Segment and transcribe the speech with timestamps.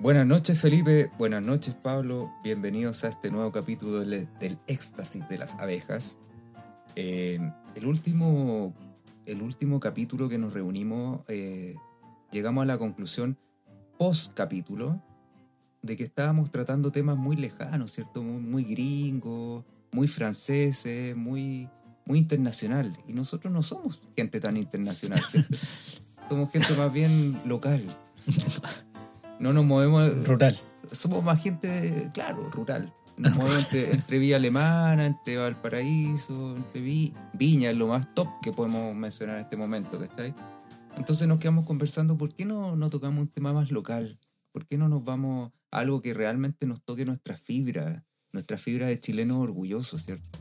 [0.00, 5.36] Buenas noches Felipe, buenas noches Pablo, bienvenidos a este nuevo capítulo del, del éxtasis de
[5.36, 6.18] las abejas.
[6.96, 7.38] Eh,
[7.74, 8.74] el, último,
[9.26, 11.74] el último capítulo que nos reunimos, eh,
[12.32, 13.36] llegamos a la conclusión
[13.98, 15.04] post capítulo
[15.82, 18.22] de que estábamos tratando temas muy lejanos, ¿cierto?
[18.22, 21.68] Muy, muy gringos, muy franceses, muy,
[22.06, 22.96] muy internacional.
[23.06, 25.54] Y nosotros no somos gente tan internacional, ¿cierto?
[26.30, 27.82] somos gente más bien local.
[29.40, 30.26] No nos movemos.
[30.26, 30.56] Rural.
[30.92, 32.92] Somos más gente, claro, rural.
[33.16, 38.28] Nos movemos entre, entre Villa Alemana, entre Valparaíso, entre Vi- Viña, es lo más top
[38.42, 40.34] que podemos mencionar en este momento, ¿cachai?
[40.96, 44.18] Entonces nos quedamos conversando, ¿por qué no, no tocamos un tema más local?
[44.52, 48.86] ¿Por qué no nos vamos a algo que realmente nos toque nuestra fibra, nuestra fibra
[48.86, 50.38] de chilenos orgullosos, ¿cierto?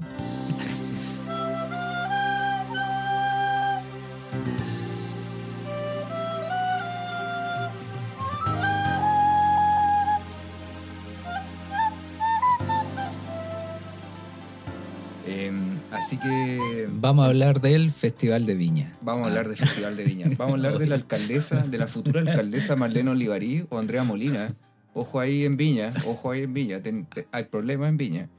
[16.10, 18.98] Así que Vamos a hablar del Festival de Viña.
[19.02, 20.26] Vamos a hablar del Festival de Viña.
[20.38, 24.52] Vamos a hablar de la alcaldesa, de la futura alcaldesa Marlene Olivarí o Andrea Molina.
[24.96, 26.82] Ojo ahí en Viña, ojo ahí en Viña.
[26.82, 28.30] Ten- hay problemas en Viña.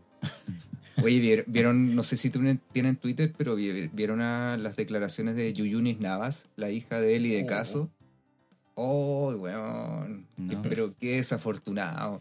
[1.00, 5.52] Oye, vier- vieron, no sé si tienen Twitter, pero vi- vieron a las declaraciones de
[5.52, 7.88] Yuyunis Navas, la hija de Eli de Caso.
[8.74, 10.26] Oh, weón.
[10.36, 10.60] No.
[10.62, 12.20] Pero qué desafortunado.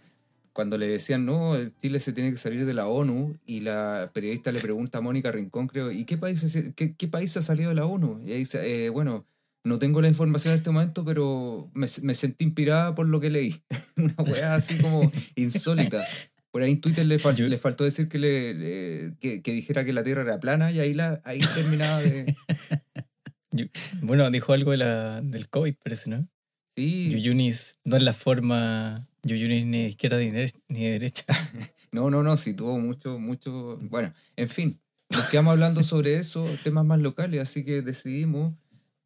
[0.59, 4.52] Cuando le decían, no, Chile se tiene que salir de la ONU, y la periodista
[4.52, 7.75] le pregunta a Mónica Rincón, creo, ¿y qué país, qué, qué país ha salido de
[7.75, 8.21] la ONU?
[8.25, 9.25] Y ahí dice, eh, bueno,
[9.63, 13.30] no tengo la información en este momento, pero me, me sentí inspirada por lo que
[13.30, 13.55] leí.
[13.95, 16.03] Una weá así como insólita.
[16.52, 19.86] Por ahí en Twitter le, fal- le faltó decir que, le, le- que, que dijera
[19.86, 22.36] que la Tierra era plana y ahí, la, ahí terminaba de...
[23.52, 23.65] Yo-
[24.02, 26.27] bueno, dijo algo de la, del COVID, parece, ¿no?
[26.76, 30.91] Sí, Yuyunis no es la forma Yuyunis ni de izquierda ni de dere- ni de
[30.91, 31.23] derecha.
[31.91, 33.77] No, no, no, sí tuvo mucho, mucho.
[33.89, 38.53] Bueno, en fin, nos quedamos hablando sobre eso, temas más locales, así que decidimos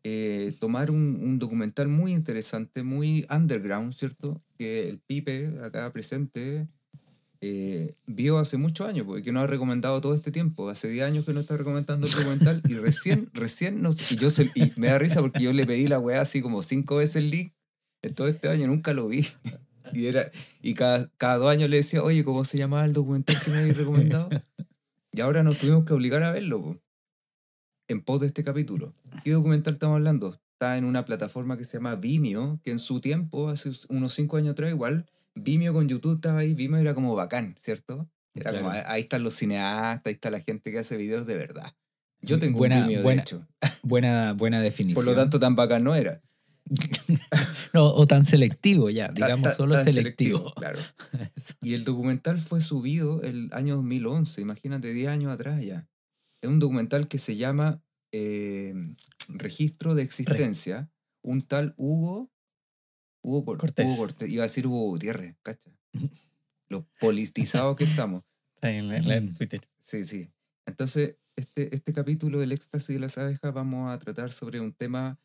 [0.04, 4.44] eh, tomar un, un documental muy interesante, muy underground, ¿cierto?
[4.58, 6.68] Que el Pipe, acá presente,
[7.40, 10.70] eh, vio hace muchos años, porque nos ha recomendado todo este tiempo.
[10.70, 14.12] Hace 10 años que nos está recomendando el documental y recién, recién nos.
[14.12, 16.64] Y, yo se- y me da risa porque yo le pedí la weá así como
[16.64, 17.54] cinco veces el link
[18.02, 19.26] en todo este año, nunca lo vi.
[19.94, 20.24] Y, era,
[20.62, 23.58] y cada, cada dos años le decía, oye, ¿cómo se llamaba el documental que me
[23.58, 24.30] habéis recomendado?
[25.16, 26.82] Y ahora nos tuvimos que obligar a verlo, po,
[27.88, 28.96] en pos de este capítulo.
[29.24, 30.34] ¿Qué documental estamos hablando?
[30.54, 34.38] Está en una plataforma que se llama Vimeo, que en su tiempo, hace unos cinco
[34.38, 35.06] años atrás, igual,
[35.36, 38.10] Vimeo con YouTube estaba ahí, Vimeo era como bacán, ¿cierto?
[38.34, 38.66] Era Claro.
[38.66, 41.76] como, ahí están los cineastas, ahí está la gente que hace videos de verdad.
[42.22, 43.48] Yo tengo Buena- un Vimeo, buena- de hecho.
[43.84, 44.96] Buena, buena definición.
[44.96, 46.22] Por lo tanto, tan bacán no era.
[47.74, 50.54] No, o tan selectivo ya, digamos solo selectivo.
[50.56, 50.80] Claro.
[51.62, 55.88] Y el documental fue subido el año 2011, imagínate, 10 años atrás ya.
[56.42, 57.82] Es un documental que se llama
[58.12, 58.74] eh,
[59.30, 60.90] Registro de Existencia.
[61.24, 62.32] Un tal Hugo,
[63.24, 63.88] Hugo, Cor- Cortés.
[63.88, 64.30] Hugo Cortés.
[64.30, 65.72] Iba a decir Hugo Gutiérrez, ¿cacha?
[66.70, 68.24] Los politizados que estamos.
[68.62, 69.34] En la- en Mm.
[69.36, 69.62] Twitter.
[69.80, 70.30] Sí, sí.
[70.66, 75.20] Entonces, este, este capítulo del éxtasis de las abejas vamos a tratar sobre un tema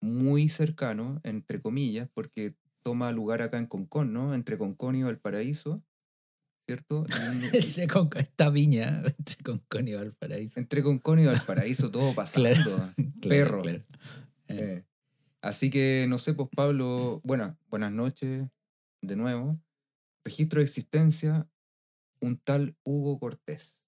[0.00, 4.34] muy cercano, entre comillas, porque toma lugar acá en Concón, ¿no?
[4.34, 5.82] Entre Concón y Valparaíso,
[6.66, 7.04] ¿cierto?
[7.52, 10.58] Entre Con- Esta viña, entre Concón y Valparaíso.
[10.60, 12.50] entre Concón y Valparaíso, todo pasando.
[13.20, 13.28] Claro.
[13.28, 13.62] Perro.
[13.62, 13.78] claro.
[13.78, 13.84] Eh,
[14.48, 14.84] Eh,
[15.42, 18.46] Así que, no sé, pues Pablo, bueno, buenas noches
[19.02, 19.58] de nuevo.
[20.22, 21.48] Registro de existencia,
[22.20, 23.86] un tal Hugo Cortés.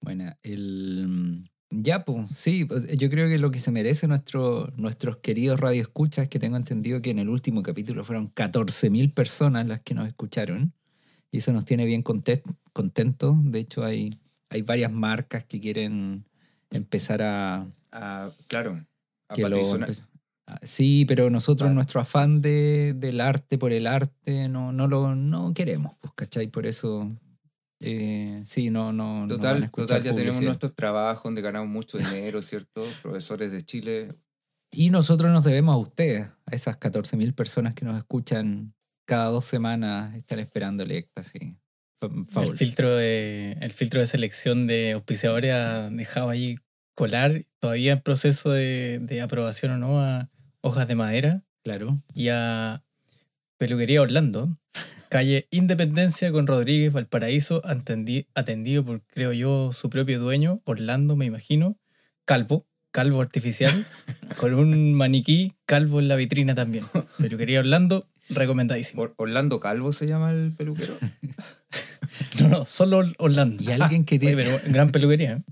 [0.00, 1.50] Bueno, el...
[1.82, 6.28] Ya, pues, sí, pues, yo creo que lo que se merece nuestro, nuestros queridos radioescuchas,
[6.28, 10.72] que tengo entendido que en el último capítulo fueron 14.000 personas las que nos escucharon,
[11.30, 12.42] y eso nos tiene bien conte-
[12.72, 13.36] contentos.
[13.42, 14.10] De hecho, hay,
[14.50, 16.24] hay varias marcas que quieren
[16.70, 17.66] empezar a...
[17.90, 18.84] Ah, claro,
[19.28, 19.58] a que lo
[20.46, 24.86] Ah, Sí, pero nosotros Pat- nuestro afán de, del arte por el arte no, no
[24.88, 26.48] lo no queremos, pues, ¿cachai?
[26.48, 27.10] Por eso,
[27.80, 29.22] eh, sí, no, no.
[29.22, 30.48] no Total, escuchar total, ya tenemos publicidad.
[30.48, 32.86] nuestros trabajos donde ganamos mucho dinero, ¿cierto?
[33.02, 34.08] Profesores de Chile.
[34.70, 38.74] Y nosotros nos debemos a ustedes, a esas 14.000 personas que nos escuchan
[39.06, 41.54] cada dos semanas, están esperando el éxtasis.
[42.00, 46.58] El filtro, de, el filtro de selección de auspiciadores ha dejado ahí
[46.94, 50.30] colar, todavía en proceso de, de aprobación o no, a
[50.60, 52.02] hojas de madera Claro.
[52.14, 52.84] y a
[53.58, 54.58] Peluquería Orlando,
[55.14, 61.24] calle Independencia con Rodríguez Valparaíso, atendi- atendido por, creo yo, su propio dueño, Orlando, me
[61.24, 61.78] imagino,
[62.24, 63.72] calvo, calvo artificial,
[64.38, 66.84] con un maniquí calvo en la vitrina también.
[67.18, 69.02] Peluquería Orlando, Recomendadísimo.
[69.02, 70.94] Or- Orlando Calvo se llama el peluquero.
[72.40, 73.62] No, no, solo Orlando.
[73.62, 74.36] Y alguien que Oye, tiene...
[74.42, 75.34] pero gran peluquería.
[75.34, 75.42] ¿eh?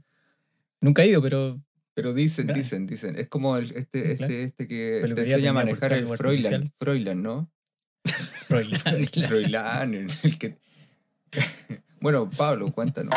[0.81, 1.61] Nunca he ido, pero
[1.94, 3.17] Pero dicen, dicen, dicen.
[3.17, 4.32] Es como el, este, Claro.
[4.32, 6.73] este, este que te enseña a manejar el cargo Froilán.
[6.81, 7.49] artificial.
[8.52, 8.58] ¿No?
[8.58, 9.08] Broiler.
[9.28, 10.58] Froilán, el, el que...
[12.00, 13.14] bueno, Pablo, cuéntanos.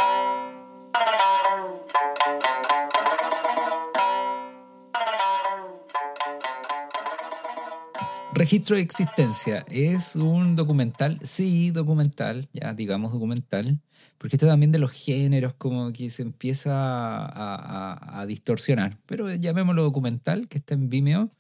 [8.33, 9.65] Registro de existencia.
[9.69, 13.79] Es un documental, sí, documental, ya digamos documental,
[14.17, 18.97] porque esto también de los géneros como que se empieza a, a- a distorsionar.
[19.05, 21.31] Pero llamémoslo documental, que está en Vimeo,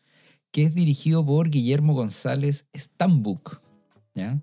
[0.51, 3.59] que es dirigido por Guillermo González Stambuk.
[4.15, 4.41] ¿Ya?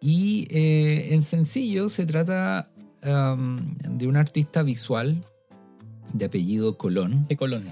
[0.00, 2.70] Y eh, en sencillo se trata
[3.02, 5.24] am, de un artista visual
[6.12, 7.26] de apellido Colón.
[7.28, 7.64] De Colón.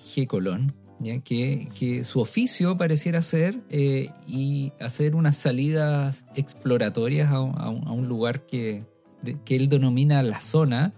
[0.00, 0.26] G.
[0.26, 1.18] Colón, ¿ya?
[1.20, 7.68] Que, que su oficio pareciera ser eh, y hacer unas salidas exploratorias a, un- a
[7.70, 8.84] un, a un lugar que,
[9.22, 10.94] de- que él denomina la zona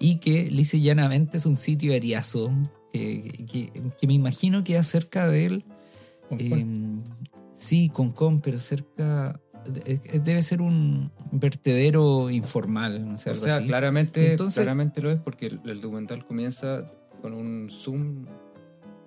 [0.00, 2.50] y que lisa y llanamente es un sitio ariazo
[2.92, 3.70] que, que-
[4.00, 5.64] que me imagino que cerca de él.
[6.30, 6.64] Eh,
[7.58, 9.40] sí, Concón, pero cerca...
[9.66, 13.66] de- eh, Debe ser un vertedero informal, no sé, O algo sea, así.
[13.66, 16.90] claramente, Entonces- claramente lo es porque el, el documental comienza
[17.20, 18.26] con un zoom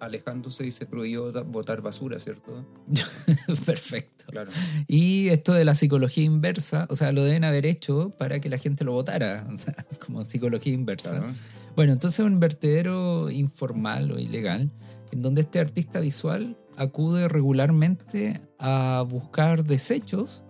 [0.02, 2.66] alejándose y se prohibió botar basura, ¿cierto?
[3.66, 4.26] Perfecto.
[4.32, 4.50] Claro.
[4.88, 8.58] Y esto de la psicología inversa, o sea, lo deben haber hecho para que la
[8.58, 9.76] gente lo votara, o sea,
[10.06, 11.12] como psicología inversa.
[11.20, 11.34] claro.
[11.76, 14.72] Bueno, entonces un vertedero informal o ilegal,
[15.12, 20.44] en donde este artista visual acude regularmente a buscar desechos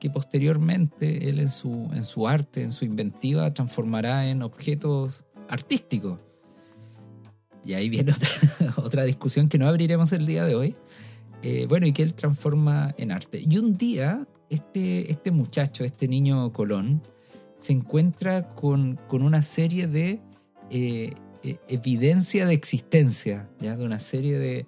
[0.00, 6.22] que posteriormente él en su, en su arte, en su inventiva, transformará en objetos artísticos.
[7.64, 8.12] Y ahí viene
[8.60, 10.76] otra, otra discusión que no abriremos el día de hoy.
[11.42, 13.42] Eh, bueno, y que él transforma en arte.
[13.48, 17.02] Y un día, este, este muchacho, este niño Colón,
[17.54, 20.20] se encuentra con, con una serie de
[20.70, 23.76] eh, eh, evidencia de existencia, ¿ya?
[23.76, 24.66] de una serie de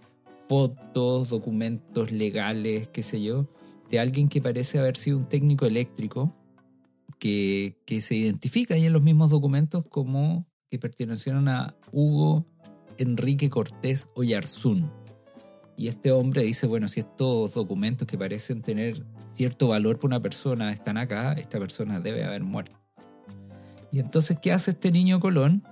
[0.51, 3.49] fotos, documentos legales, qué sé yo,
[3.89, 6.35] de alguien que parece haber sido un técnico eléctrico,
[7.21, 12.47] que, que se identifica ahí en los mismos documentos como que pertenecieron a Hugo
[12.99, 14.91] Enrique Cortés Oyarzún.
[15.77, 20.21] Y este hombre dice, bueno, si estos documentos que parecen tener cierto valor para una
[20.21, 22.77] persona están acá, esta persona debe haber muerto.
[23.93, 25.63] Y entonces, ¿qué hace este niño Colón?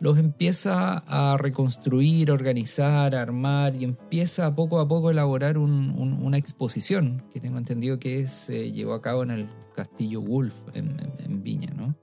[0.00, 6.22] Los empieza a reconstruir, organizar, armar y empieza poco a poco a elaborar un- un-
[6.22, 10.98] una exposición que tengo entendido que se llevó a cabo en el Castillo Wolf en,
[11.00, 11.96] en- en Viña, ¿no?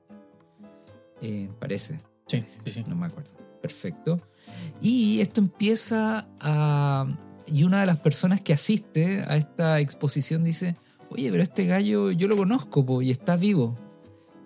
[1.22, 2.00] Eh, parece.
[2.28, 2.84] Sí, sí, sí.
[2.88, 3.32] No me acuerdo.
[3.62, 4.20] Perfecto.
[4.82, 7.06] Y esto empieza a...
[7.48, 10.76] Y una de las personas que asiste a esta exposición dice,
[11.10, 13.78] oye, pero este gallo yo lo conozco po, y está vivo.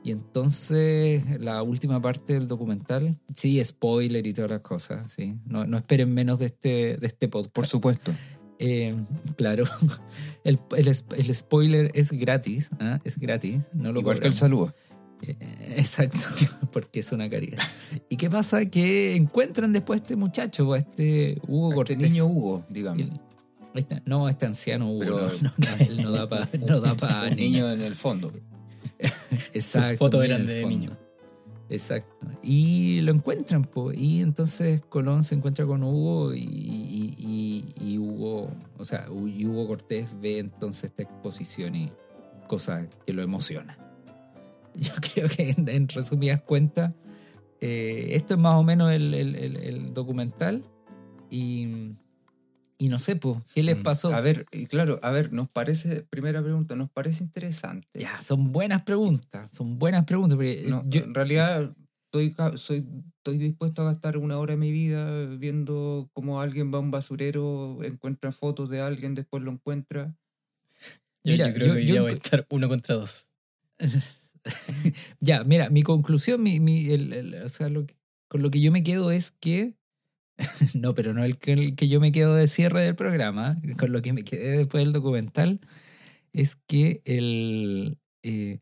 [0.10, 5.36] Y entonces la última parte del documental, sí, spoiler y todas las cosas, sí.
[5.46, 7.54] No, no esperen menos de este, de este podcast.
[7.54, 8.12] Por supuesto.
[8.58, 8.96] Eh,
[9.38, 9.66] claro,
[10.44, 13.00] el, el, el spoiler es gratis, ¿ah?
[13.04, 14.74] es gratis, no lo Igual que el saludo.
[15.22, 15.38] Eh,
[15.78, 16.18] Exacto,
[16.72, 17.60] porque es una caridad.
[18.10, 18.66] ¿Y qué pasa?
[18.66, 21.98] Que encuentran después a este muchacho, a este Hugo Este Cortés.
[22.00, 23.04] niño Hugo, digamos.
[23.76, 27.30] Este- no, este anciano Hugo, Pero- no, no, él no da para no da pa
[27.30, 28.34] niño en el fondo.
[29.54, 29.98] Exacto.
[29.98, 30.98] Fotos eran de niño.
[31.70, 32.28] Exacto.
[32.42, 33.92] Y lo encuentran, po.
[33.94, 39.46] Y entonces Colón se encuentra con Hugo y, y- y- y Hugo, o sea, y
[39.46, 41.92] Hugo Cortés ve entonces esta exposición y
[42.48, 43.78] cosa que lo emociona.
[44.76, 46.94] Yo creo que en, en resumidas cuentas,
[47.62, 50.64] eh, esto es más o menos el, el- el- el documental.
[51.30, 51.92] Y,
[52.82, 53.84] y no sé, pues, ¿qué les Mm.
[53.84, 54.14] pasó?
[54.14, 57.88] A ver, y claro, a ver, nos parece, primera pregunta, nos parece interesante.
[57.94, 60.38] Ya, son buenas preguntas, son buenas preguntas.
[60.38, 62.86] Porque No, yo, en realidad estoy, soy,
[63.18, 66.90] estoy dispuesto a gastar una hora de mi vida viendo cómo alguien va a un
[66.90, 70.16] basurero, encuentra fotos de alguien, después lo encuentra.
[71.26, 73.30] Yo, Mira, yo creo yo- que hoy yo voy a estar uno contra dos.
[75.20, 77.96] ya, mira, mi conclusión, mi, mi- el- el- o sea, lo que-
[78.30, 79.76] con lo que yo me quedo es que.
[80.74, 83.92] no, pero no el que, el que yo me quedo de cierre del programa, con
[83.92, 85.60] lo que me quedé después del documental,
[86.34, 88.00] es que el.
[88.24, 88.60] eh,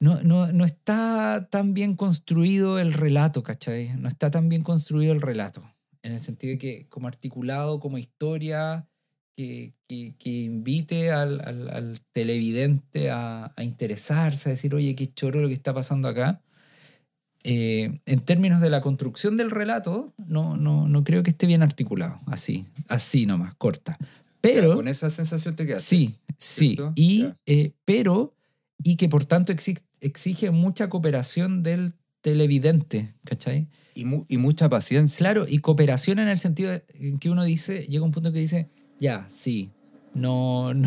[0.00, 3.96] no, no, no está tan bien construido el relato, ¿cachai?
[3.98, 5.62] No está tan bien construido el relato.
[6.02, 8.88] En el sentido de que, como articulado, como historia,
[9.36, 15.40] que, que, invite al, al- al televidente a, a interesarse, a decir, oye, qué choro
[15.40, 16.42] lo que está pasando acá.
[17.44, 21.62] Eh, en términos de la construcción del relato, no, no, no creo que esté bien
[21.62, 23.96] articulado, así, así nomás, corta.
[24.40, 25.82] Pero, con esa sensación te quedas.
[25.82, 26.74] sí, sí.
[26.74, 26.92] ¿cierto?
[26.94, 27.36] Y, Ya.
[27.46, 28.34] eh, pero,
[28.82, 33.68] y que por tanto exi- exige mucha cooperación del televidente, ¿cachai?
[33.94, 35.18] Y, mu- y mucha paciencia.
[35.18, 38.68] Claro, y cooperación en el sentido en que uno dice, llega un punto que dice,
[39.00, 39.70] ya, sí,
[40.14, 40.84] no, no,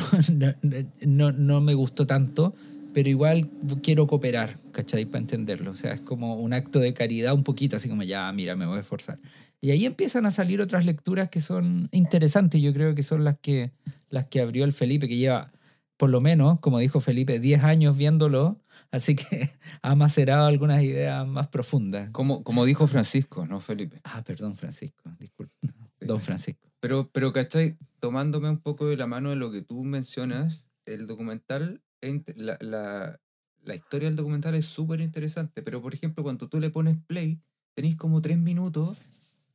[0.62, 2.56] no, no, no me gustó tanto,
[2.96, 3.50] pero igual
[3.84, 5.04] quiero cooperar, ¿cachai?
[5.04, 5.72] Para entenderlo.
[5.72, 8.66] O sea, es como un acto de caridad un poquito, así como, ya, mira, me
[8.66, 9.20] voy a esforzar.
[9.60, 13.38] Y ahí empiezan a salir otras lecturas que son interesantes, yo creo que son las
[13.38, 13.74] que,
[14.10, 15.52] las que abrió el Felipe, que lleva,
[15.98, 18.62] por lo menos, como dijo Felipe, 10 años viéndolo,
[18.92, 19.50] así que
[19.82, 22.10] ha macerado algunas ideas más profundas.
[22.12, 24.00] Como, como dijo Francisco, ¿no, Felipe?
[24.06, 25.54] Ah, perdón, Francisco, disculpa.
[26.00, 26.66] Don Francisco.
[26.80, 27.78] Pero, pero, ¿cachai?
[28.00, 31.82] Tomándome un poco de la mano de lo que tú mencionas, el documental,
[32.36, 33.20] la, la,
[33.64, 37.42] la historia del documental es súper interesante, pero por ejemplo, cuando tú le pones play,
[37.74, 38.98] tenéis como tres minutos,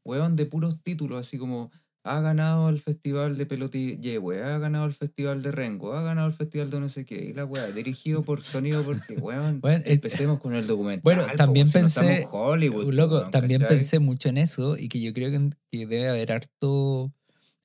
[0.04, 1.70] weón, de puros títulos, así como,
[2.02, 6.32] ha ganado el festival de Pelotille, ha ganado el festival de Rengo, ha ganado el
[6.32, 10.40] festival de no sé qué, y la weá, dirigido por Sonido porque, weón, Bueno, empecemos
[10.40, 11.02] con el documental.
[11.02, 13.76] Bueno, po, también si no pensé- Hollywood, Loco, weón, también ¿cachai?
[13.78, 17.12] pensé mucho en eso y que yo creo que, que debe haber harto,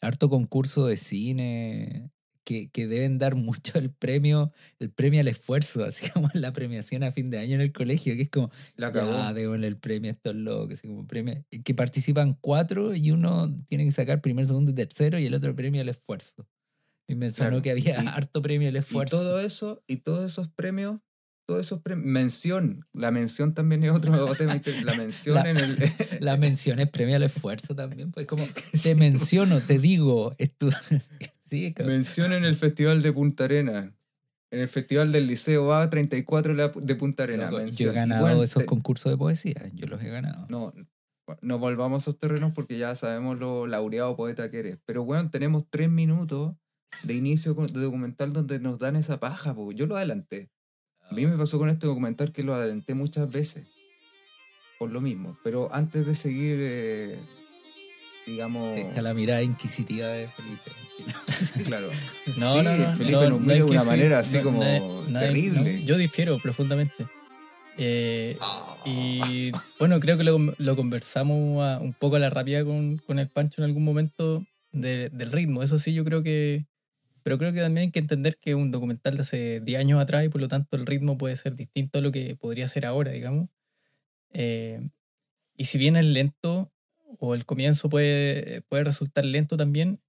[0.02, 2.12] harto concurso de cine
[2.46, 7.04] que, que deben dar mucho el premio, el premio al esfuerzo, así como la premiación
[7.04, 10.12] a fin de año en el colegio, que es como, La ya, démosle el premio
[10.12, 14.22] a estos locos, así como premio, y que participan cuatro y uno tiene que sacar
[14.22, 16.48] primero, segundo y tercero y el otro premio al esfuerzo.
[17.08, 19.18] Y me sonó Claro, que había y- harto premio al Y esfuerzo.
[19.20, 21.00] todo eso, y todos esos premios,
[21.48, 25.78] todos esos premios, mención, la mención también es otro tema, la mención La- en el...
[26.20, 28.82] La mención es premio al esfuerzo también, pues como Sí.
[28.82, 30.74] te menciono, te digo, estu-
[31.50, 31.96] sí, cabrón.
[32.34, 33.94] en el Festival de Punta Arena,
[34.52, 37.50] en el Festival del Liceo A34 la- de Punta Arena.
[37.52, 40.46] Loco, yo he ganado bueno, esos te- concursos de poesía, yo los he ganado.
[40.50, 40.74] No,
[41.42, 44.78] no volvamos a esos terrenos porque ya sabemos lo laureado poeta que eres.
[44.86, 46.56] Pero bueno, tenemos tres minutos
[47.04, 49.72] de inicio de documental donde nos dan esa paja, po.
[49.72, 50.50] yo lo adelanté.
[51.10, 53.66] A mí me pasó con este documental que lo adelanté muchas veces.
[54.80, 55.38] Por lo mismo.
[55.44, 57.18] Pero antes de seguir, eh,
[58.26, 58.78] digamos...
[58.80, 60.72] Está la mirada inquisitiva de Felipe.
[61.66, 61.90] Claro.
[62.38, 62.96] No, Sí, no, no.
[62.98, 64.62] Felipe no, nos no mira de una manera así como
[65.14, 65.84] terrible.
[65.84, 67.06] yo difiero profundamente.
[67.78, 68.38] Eh,
[68.86, 73.20] y bueno, creo que lo, lo conversamos a- un poco a la rápida con, con
[73.20, 75.62] el Pancho en algún momento de- del ritmo.
[75.64, 76.66] Eso sí, yo creo que.
[77.24, 80.00] Pero creo que también hay que entender que es un documental de hace 10 años
[80.02, 82.86] atrás y por lo tanto el ritmo puede ser distinto a lo que podría ser
[82.86, 83.50] ahora, digamos.
[84.34, 84.90] Eh,
[85.58, 86.72] y si bien es lento,
[87.20, 90.02] o el comienzo puede, puede resultar lento también,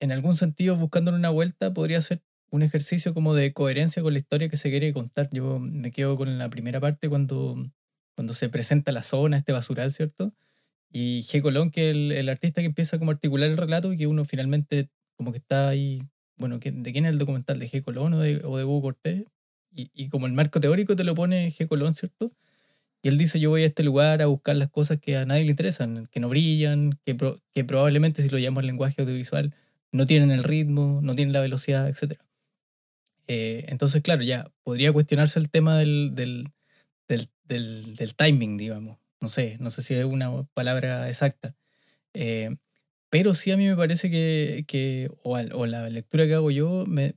[0.00, 4.18] en algún sentido, buscándole una vuelta, podría ser un ejercicio como de coherencia con la
[4.18, 5.28] historia que se quiere contar.
[5.32, 7.56] Yo me quedo con la primera parte cuando,
[8.16, 10.34] cuando se presenta la zona, este basural, ¿cierto?
[10.90, 11.40] Y G.
[11.42, 14.24] Colón, que el, el artista que empieza como a articular el relato y que uno
[14.24, 16.02] finalmente como que está ahí,
[16.36, 17.58] bueno, ¿qué- ¿de quién es el documental?
[17.58, 17.82] ¿De G.
[17.82, 19.24] Colón o de, o de Hugo Cortés?
[19.74, 21.66] Y, y como el marco teórico te lo pone G.
[21.68, 22.32] Colón, ¿cierto?
[23.02, 25.44] Y él dice, yo voy a este lugar a buscar las cosas que a nadie
[25.44, 29.52] le interesan, que no brillan, que, pro- que probablemente si lo llamamos lenguaje audiovisual
[29.92, 32.20] no tienen el ritmo, no tienen la velocidad, etc.
[33.28, 36.48] Eh, entonces, claro, ya podría cuestionarse el tema del, del,
[37.08, 38.98] del, del- del timing, digamos.
[39.20, 41.56] No sé, no sé si es una palabra exacta.
[42.14, 42.50] Eh,
[43.10, 46.50] pero sí a mí me parece que, que o, al- o la lectura que hago
[46.50, 47.14] yo, me,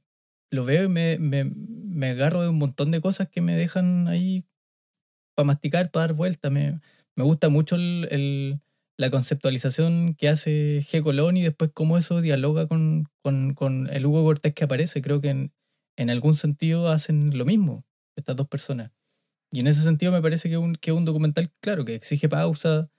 [0.51, 4.07] lo veo y me, me, me agarro de un montón de cosas que me dejan
[4.07, 4.45] ahí
[5.35, 6.49] para masticar, para dar vuelta.
[6.49, 6.79] Me,
[7.15, 8.61] me gusta mucho el, el-
[8.97, 11.01] la conceptualización que hace G.
[11.03, 15.01] Colón y después cómo eso dialoga con, con, con el Hugo Cortés que aparece.
[15.01, 15.53] Creo que en,
[15.97, 18.91] en algún sentido hacen lo mismo, estas dos personas.
[19.51, 22.89] Y en ese sentido me parece que un, que un documental, claro, que exige pausa,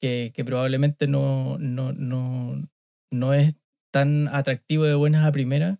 [0.00, 2.68] que, que probablemente no, no, no,
[3.10, 3.56] no es
[3.92, 5.78] tan atractivo de buenas a primeras,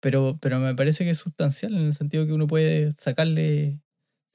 [0.00, 3.80] pero, pero me parece que es sustancial en el sentido que uno puede sacarle,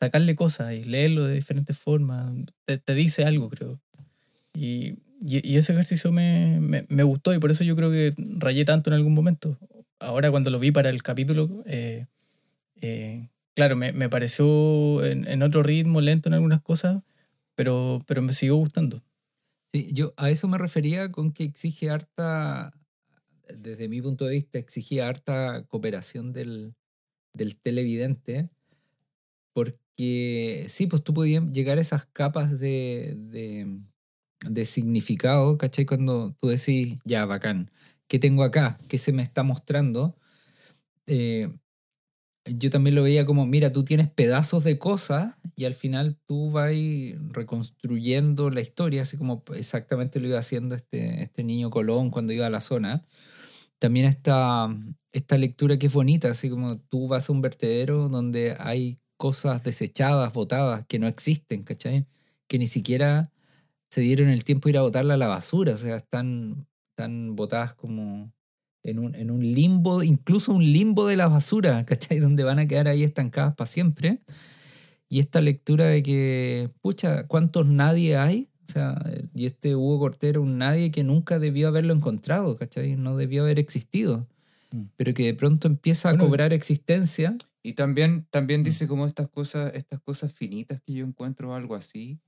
[0.06, 2.34] sacarle cosas y leerlo de diferentes formas.
[2.66, 3.80] Te, te dice algo, creo.
[4.54, 8.14] Y, y, y ese ejercicio me, me, me gustó y por eso yo creo que
[8.18, 9.58] rayé tanto en algún momento.
[10.00, 12.06] Ahora cuando lo vi para el capítulo, eh,
[12.82, 17.04] eh, claro, me, me pareció en, en otro ritmo, lento en algunas cosas,
[17.56, 19.02] pero, pero me siguió gustando.
[19.72, 22.74] Sí, yo a eso me refería con que exige harta,
[23.48, 26.76] desde mi punto de vista, exigía harta cooperación del,
[27.34, 28.50] del televidente,
[29.54, 33.80] porque sí, pues tú podías llegar a esas capas de, de,
[34.50, 35.86] de significado, ¿cachai?
[35.86, 37.72] Cuando tú decís, ya, bacán,
[38.08, 38.78] ¿qué tengo acá?
[38.90, 40.18] ¿Qué se me está mostrando?
[41.08, 41.50] Eh,
[42.46, 46.52] yo también lo veía como, mira, tú tienes pedazos de cosas y al final tú
[46.52, 46.74] vas
[47.30, 52.46] reconstruyendo la historia, así como exactamente lo iba haciendo este, este niño Colón cuando iba
[52.48, 53.06] a la zona.
[53.80, 54.70] también esta,
[55.14, 59.64] esta lectura que es bonita, así como tú vas a un vertedero donde hay cosas
[59.64, 62.06] desechadas, botadas, que no existen, ¿cachai?
[62.50, 63.32] Que ni siquiera
[63.90, 67.34] se dieron el tiempo de ir a botarla a la basura, o sea, están, están
[67.38, 68.34] botadas como
[68.84, 72.20] en un, en un limbo, incluso un limbo de la basura, ¿cachai?
[72.20, 74.20] Donde van a quedar ahí estancadas para siempre.
[75.08, 78.50] Y esta lectura de que, pucha, ¿cuántos nadie hay?
[78.68, 82.98] O sea, y este Hugo Cortés un nadie que nunca debió haberlo encontrado, ¿cachai?
[82.98, 84.28] No debió haber existido.
[84.72, 84.82] Mm.
[84.98, 87.38] Pero que de pronto empieza a Bueno, cobrar existencia.
[87.66, 88.64] Y también, también Mm.
[88.66, 92.20] dice como estas cosas, estas cosas finitas que yo encuentro algo así,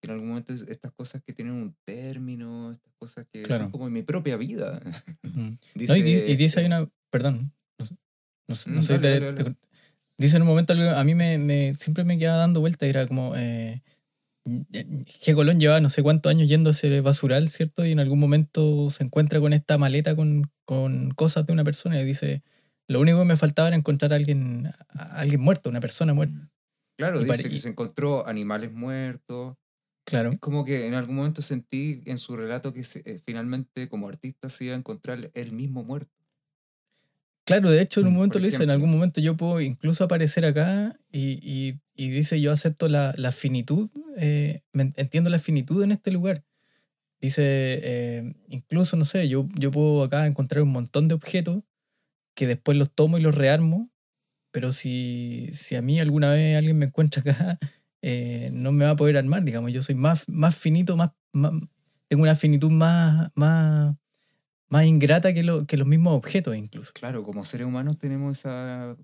[0.00, 3.64] que en algún momento es- estas cosas que tienen un término, estas cosas que Claro.
[3.64, 4.80] son como en mi propia vida.
[5.22, 5.50] Mm.
[5.74, 6.00] Dice, No, y,
[6.32, 6.88] y dice hay una.
[7.10, 7.52] Perdón.
[7.78, 7.86] No,
[8.48, 9.56] no no Mm, sé, dale, te- dale, te-
[10.18, 10.90] dice en un momento algo.
[10.90, 12.86] A mí me, me- siempre me quedaba dando vuelta.
[12.86, 13.34] Era como.
[13.36, 13.82] Eh,
[14.46, 15.34] G.
[15.34, 17.84] Colón llevaba no sé cuántos años yendo a ese basural, ¿cierto?
[17.86, 22.00] Y en algún momento se encuentra con esta maleta con, con cosas de una persona
[22.00, 22.42] y dice.
[22.88, 26.50] Lo único que me faltaba era encontrar a alguien, a alguien muerto, una persona muerta.
[26.96, 29.56] Claro, y dice que se encontró animales muertos.
[30.04, 30.30] Claro.
[30.32, 34.08] Es como que en algún momento sentí en su relato que se- eh, finalmente como
[34.08, 36.12] artista se iba a encontrar él mismo muerto.
[37.46, 40.04] Claro, de hecho en un Mm, momento lo dice, en algún momento yo puedo incluso
[40.04, 44.62] aparecer acá y, y- y dice yo acepto la, la finitud, eh,
[44.96, 46.44] entiendo la finitud en este lugar.
[47.20, 51.64] Dice, eh, incluso, no sé, yo, yo puedo acá encontrar un montón de objetos
[52.34, 53.90] que después los tomo y los rearmo,
[54.52, 57.58] pero si, si a mí alguna vez alguien me encuentra acá,
[58.02, 61.52] eh, no me va a poder armar, digamos, yo soy más, más finito, más, más-
[62.08, 63.96] tengo una finitud más, más,
[64.68, 66.92] más ingrata que, lo- que los mismos objetos incluso.
[66.94, 68.96] Claro, como seres humanos tenemos esa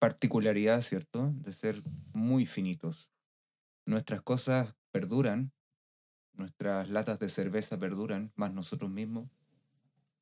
[0.00, 1.32] particularidad, ¿cierto?
[1.36, 1.82] De ser
[2.12, 3.12] muy finitos.
[3.86, 5.52] Nuestras cosas perduran,
[6.34, 9.30] nuestras latas de cerveza perduran, más nosotros mismos.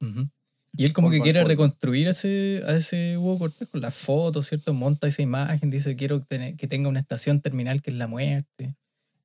[0.00, 0.28] Ujú.
[0.74, 4.72] Y él como que quiere reconstruir ese, a ese Hugo Cortés con las fotos, ¿cierto?
[4.72, 8.74] Monta esa imagen, dice quiero tener- que tenga una estación terminal que es la muerte.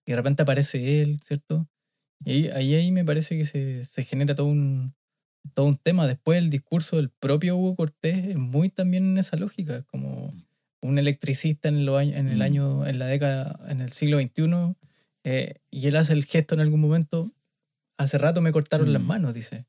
[0.06, 1.68] Y de repente aparece él, ¿cierto?
[2.26, 4.94] Y ahí, ahí, ahí me parece que se, se genera todo un,
[5.54, 6.06] todo un tema.
[6.06, 10.34] Después el discurso del propio Hugo Cortés es muy también en esa lógica, como
[10.82, 12.42] un electricista en, los años- en el Mm.
[12.42, 14.76] año, en la década, en el siglo XXI,
[15.24, 17.32] eh, y él hace el gesto en algún momento,
[17.98, 19.06] hace rato me cortaron las Mm.
[19.08, 19.66] manos, dice.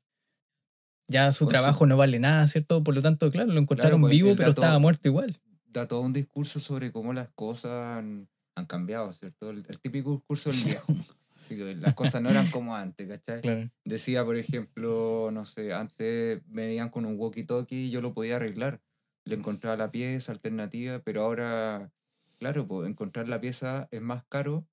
[1.09, 2.83] Ya su trabajo no vale nada, ¿cierto?
[2.83, 5.35] Por lo tanto, claro, lo encontraron pues, vivo, el pero estaba muerto igual.
[5.67, 9.49] Da todo un discurso sobre cómo las cosas han, han cambiado, ¿cierto?
[9.49, 10.93] El, el típico discurso del viejo.
[11.49, 13.41] Las cosas no eran como antes, ¿cachai?
[13.41, 13.71] Claro.
[13.83, 18.81] Decía, por ejemplo, no sé, antes venían con un walkie-talkie y yo lo podía arreglar.
[19.25, 21.91] Le encontraba la pieza alternativa, pero ahora,
[22.37, 24.67] claro, pues encontrar la pieza es más caro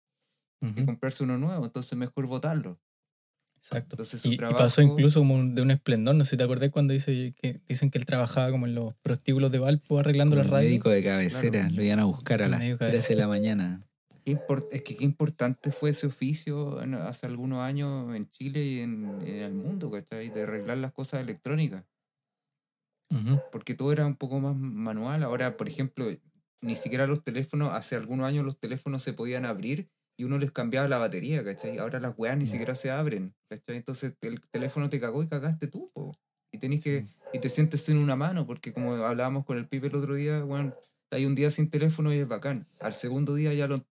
[0.74, 2.80] que comprarse uno nuevo, entonces mejor botarlo.
[3.66, 3.94] Exacto.
[3.94, 6.92] Entonces su Y, pasó incluso como de un esplendor, no sé si te acordás cuando
[6.92, 10.68] dice que dicen que él trabajaba como en los prostíbulos de Valpo arreglando la radio.
[10.68, 11.74] médico de cabecera, Claro.
[11.74, 13.82] lo iban a buscar a las médico 3 de la mañana.
[14.24, 19.20] Es que qué importante fue ese oficio en- hace algunos años en Chile y en,
[19.24, 20.30] en el mundo, ¿cachai?
[20.30, 21.84] De arreglar las cosas electrónicas.
[23.52, 25.22] Porque todo era un poco más manual.
[25.22, 26.06] Ahora, por ejemplo,
[26.60, 30.50] ni siquiera los teléfonos, hace algunos años los teléfonos se podían abrir y uno les
[30.50, 31.78] cambiaba la batería, ¿cachai?
[31.78, 33.76] Ahora las weas ni siquiera se abren, ¿cachai?
[33.76, 36.12] Entonces el teléfono te cagó y cagaste tú, po.
[36.52, 39.88] Y tenés que, y te sientes sin una mano, porque como hablábamos con el Pipe
[39.88, 40.74] el otro día, bueno,
[41.10, 42.66] hay un día sin teléfono y es bacán.
[42.80, 43.84] Al segundo día ya lo,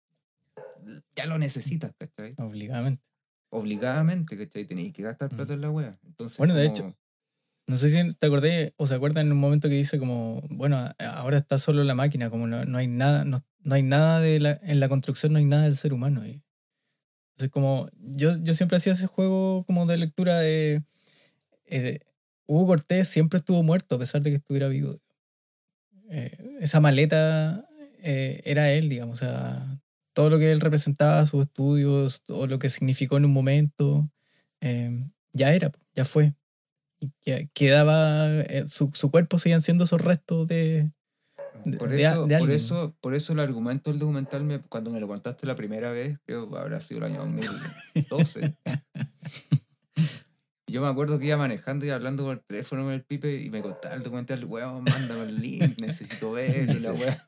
[1.16, 2.34] ya lo necesitas, ¿cachai?
[2.38, 3.02] Obligadamente.
[3.50, 4.64] Obligadamente, ¿cachai?
[4.64, 5.36] Tenéis que gastar Mm.
[5.36, 5.98] plata en la wea.
[6.04, 6.96] Entonces, Bueno, de como- hecho,
[7.68, 10.90] No sé si te acordé o se acuerdan en un momento que dice como, bueno,
[10.98, 14.40] ahora está solo la máquina, como no, no hay nada, no, no hay nada de
[14.40, 16.22] la, en la construcción, no hay nada del ser humano.
[16.24, 20.82] Entonces como, yo, yo siempre hacía ese juego como de lectura de,
[21.66, 22.00] eh,
[22.46, 24.96] Hugo Cortés siempre estuvo muerto a pesar de que estuviera vivo.
[26.10, 27.66] Eh, esa maleta
[28.02, 29.80] eh, era él, digamos, o sea,
[30.12, 34.10] todo lo que él representaba, sus estudios, todo lo que significó en un momento,
[34.60, 34.90] eh,
[35.32, 36.34] ya era, ya fue.
[37.00, 40.92] Y que- quedaba, eh, su, su cuerpo seguían siendo esos restos de...
[41.64, 42.50] de- Por de eso, de por alguien.
[42.56, 46.18] eso, por eso el argumento del documental, me, cuando me lo contaste la primera vez,
[46.24, 48.56] creo que habrá sido el año 2012.
[50.66, 53.60] Yo me acuerdo que iba manejando y hablando por teléfono con el pipe y me
[53.60, 57.26] contaba el documental, weón, mándame el link, necesito verlo, la weá.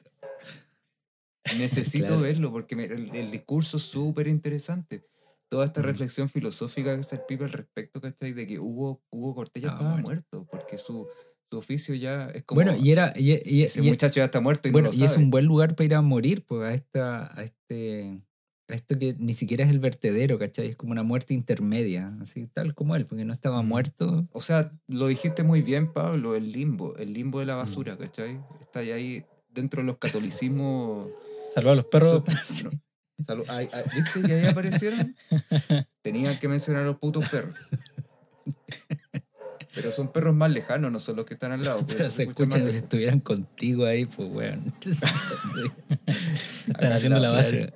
[1.58, 2.22] Necesito Claro.
[2.22, 5.06] verlo porque me- el, el discurso es súper interesante.
[5.50, 5.84] Toda esta Mm.
[5.84, 8.32] reflexión filosófica que hace el pipe al respecto, ¿cachai?
[8.32, 10.04] De que Hugo, Hugo Cortés ya Ah, estaba bueno.
[10.06, 11.06] muerto, porque su,
[11.54, 12.60] su oficio ya es como...
[12.62, 13.12] Bueno, y era.
[13.16, 15.24] Y, y- ese y- muchacho ya está muerto y bueno, no lo y es sabe.
[15.24, 18.20] un buen lugar para ir a morir, pues, a esta, a este,
[18.68, 20.68] Esto que ni siquiera es el vertedero, ¿cachai?
[20.68, 23.68] Es como una muerte intermedia, así tal como él, porque no estaba Mm.
[23.68, 24.26] muerto.
[24.32, 27.40] O sea, lo dijiste muy bien, Pablo, el limbo, el limbo Mm.
[27.40, 28.40] de la basura, ¿cachai?
[28.60, 31.08] Está ahí, dentro de los catolicismos.
[31.54, 32.22] Salvar a los perros.
[32.46, 32.80] So- no.
[33.26, 35.14] Salud- ay, ay, ¿Viste que ahí aparecieron?
[36.02, 37.54] Tenían que mencionar a los putos perros.
[39.74, 41.84] Pero son perros más lejanos, no son los que están al lado.
[41.86, 44.64] Pero eso se escuchan como si estuvieran contigo ahí, pues, weón.
[46.68, 47.72] Están haciendo la base.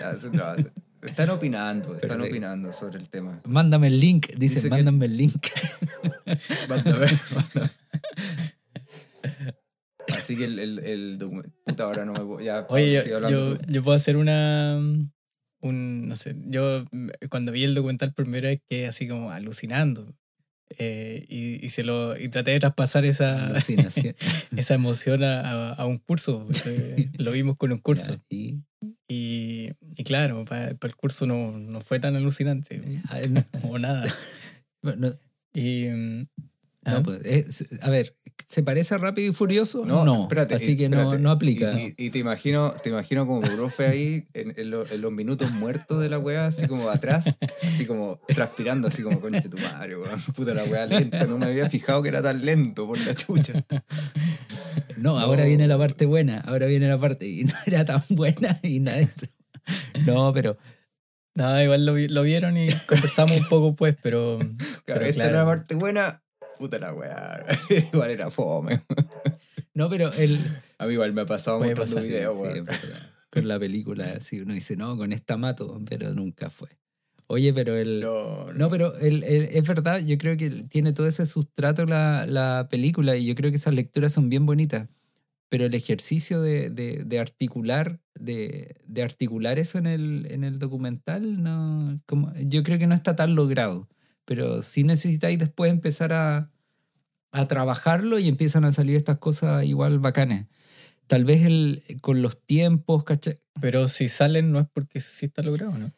[0.00, 0.72] Hacer.
[1.02, 3.42] Están opinando, están opinando sobre el tema.
[3.44, 5.46] Mándame el link, dice, Dice que- mándame el link.
[6.68, 7.70] Mándame, mándame.
[10.08, 11.18] Así que el, el, el
[11.78, 12.40] ahora no me puedo.
[12.40, 14.78] Ya, Oye, yo, yo, yo puedo hacer una.
[15.60, 16.84] Un, no sé, yo
[17.30, 20.14] cuando vi el documental por primera vez quedé así como alucinando.
[20.78, 23.52] Eh, y, y, se lo, y traté de traspasar esa,
[24.56, 26.46] esa emoción a, a- un curso.
[26.46, 28.16] porque lo vimos con un curso.
[28.28, 28.60] Y-
[29.08, 32.82] Y, y claro, para el curso no, no fue tan alucinante.
[33.08, 34.04] a ver, no- O nada.
[34.82, 35.14] no-
[35.54, 35.86] Y.
[35.88, 36.20] mm,
[36.86, 38.16] no, ah, pues, es- a ver,
[38.54, 39.84] ¿se parece a Rápido y Furioso?
[39.84, 40.54] No, espérate.
[40.54, 41.20] así que no, espérate.
[41.22, 41.72] no aplica.
[41.78, 45.10] Y, y- y te imagino, te imagino como profe ahí en, en lo- en los
[45.12, 49.58] minutos muertos de la weá, así como atrás, así como transpirando, así como conche tu
[49.58, 50.20] madre, weón.
[50.36, 51.24] Puta la weá lenta.
[51.26, 53.64] No me había fijado que era tan lento por la chucha.
[54.96, 58.58] No, ahora viene la parte buena, ahora viene la parte y no era tan buena
[58.62, 59.26] y nada de eso.
[60.06, 60.58] No, pero
[61.34, 64.38] No, igual lo, vi- lo vieron y conversamos un poco pues, pero.
[64.38, 65.30] Claro, pero esta claro.
[65.30, 66.22] era la parte buena.
[66.58, 67.44] Puta la weá.
[67.92, 68.80] Igual era fome.
[69.74, 70.38] no, pero el
[70.78, 72.66] A mí igual me ha pasado mostrando videos, Sí, weón.
[73.30, 76.68] con la película así uno dice, "No, con esta mato", pero nunca fue.
[77.26, 81.06] Oye, pero el No, No, pero el- el- es verdad, yo creo que tiene todo
[81.06, 84.88] ese sustrato la, la película y yo creo que esas lecturas son bien bonitas.
[85.48, 90.58] Pero el ejercicio de, de- de articular, de, de articular eso en el, en el
[90.58, 93.88] documental, no, como, yo creo que no está tan logrado.
[94.24, 96.50] Pero sí necesitáis después empezar a,
[97.32, 100.46] a trabajarlo y empiezan a salir estas cosas igual bacanas.
[101.06, 103.40] Tal vez el, con los tiempos, ¿cachai?
[103.60, 105.92] Pero si salen no es porque sí está logrado, ¿no?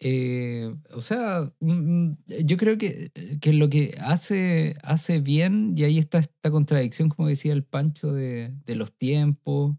[0.00, 1.72] Eh, o sea, mm,
[2.10, 7.10] mm, yo creo que, que lo que hace, hace bien, y ahí está esta contradicción,
[7.10, 9.76] como decía el Pancho, de, de los tiempos.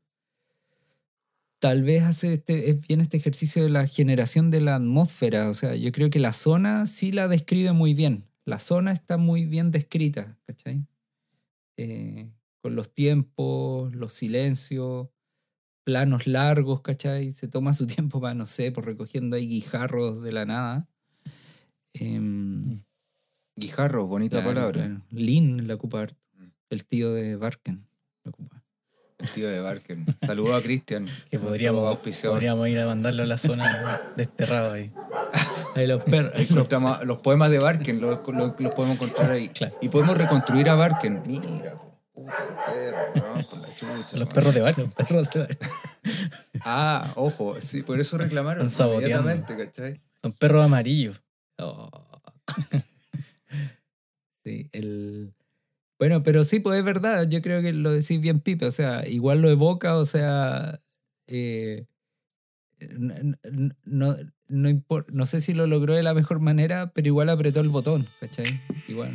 [1.62, 5.47] Tal vez hace este, es bien este ejercicio de la generación de la atmósfera.
[5.47, 8.26] O sea, yo creo que la zona sí la describe muy bien.
[8.45, 10.88] La zona está muy bien descrita, ¿cachai?
[11.78, 12.32] Eh,
[12.63, 15.10] con los tiempos, los silencios,
[15.84, 17.30] planos largos, ¿cachai?
[17.30, 20.89] Se toma su tiempo para, no sé, por recogiendo ahí guijarros de la nada.
[21.93, 22.82] Em,
[23.56, 24.86] Guijarro, bonita claro, palabra.
[24.88, 25.02] claro.
[25.12, 26.08] Lin la ocupa.
[26.71, 27.86] El tío de Barken.
[29.22, 30.06] El tío de Barken.
[30.26, 31.08] Saludos a Cristian.
[31.30, 34.92] Que podríamos, podríamos ir a mandarlo a la zona desterrado ahí.
[35.76, 36.34] Ahí los perros.
[37.06, 39.48] Los poemas de Barken, los, los- los podemos encontrar ahí.
[39.48, 39.74] Claro.
[39.82, 41.24] Y podemos reconstruir a Barken.
[41.26, 41.76] Mira,
[42.14, 43.48] puta, los perros, ¿no?
[43.50, 44.18] Por la chucha.
[44.18, 44.92] Los perros de barrio.
[44.92, 45.58] perros de-
[46.66, 50.02] Ah, ojo, sí, por eso reclamaron inmediatamente, ¿cachai?
[50.22, 51.22] Son perros amarillos.
[51.58, 51.90] Oh.
[54.44, 55.34] Sí, el...
[56.02, 59.08] Bueno, pero sí, pues es verdad, yo creo que lo decís bien Pipe, o sea,
[59.08, 60.82] igual lo evoca, o sea,
[61.28, 61.86] eh,
[62.98, 64.16] no,
[64.48, 67.70] no, impor- no sé si lo logró de la mejor manera, pero igual apretó el
[67.70, 68.48] botón, ¿cachai?
[68.88, 69.12] Igual.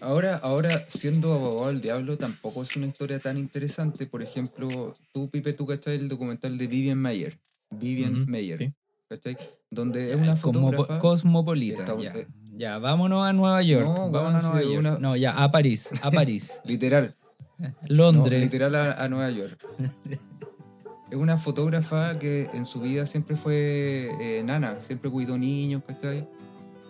[0.00, 4.06] Ahora, ahora, siendo abogado del diablo, tampoco es una historia tan interesante.
[4.06, 7.38] Por ejemplo, tú, Pipe, tú cachai el documental de Vivian Mayer.
[7.70, 8.74] Vivian Ujú, Mayer, sí.
[9.08, 9.36] ¿Cachai?
[9.70, 10.98] Donde es una fotógrafa...
[10.98, 12.12] cosmopolita, Está- ya.
[12.14, 12.26] eh.
[12.58, 13.84] Ya, vámonos a Nueva York.
[13.84, 14.80] No, vámonos a weón, Nueva sí, York.
[14.80, 16.60] una- No, ya, a París, a París.
[16.64, 17.14] Literal.
[17.88, 18.38] Londres.
[18.40, 19.58] No, literal a, a Nueva York.
[21.10, 26.28] es una fotógrafa que en su vida siempre fue eh, nana, siempre cuidó niños, ¿cachai?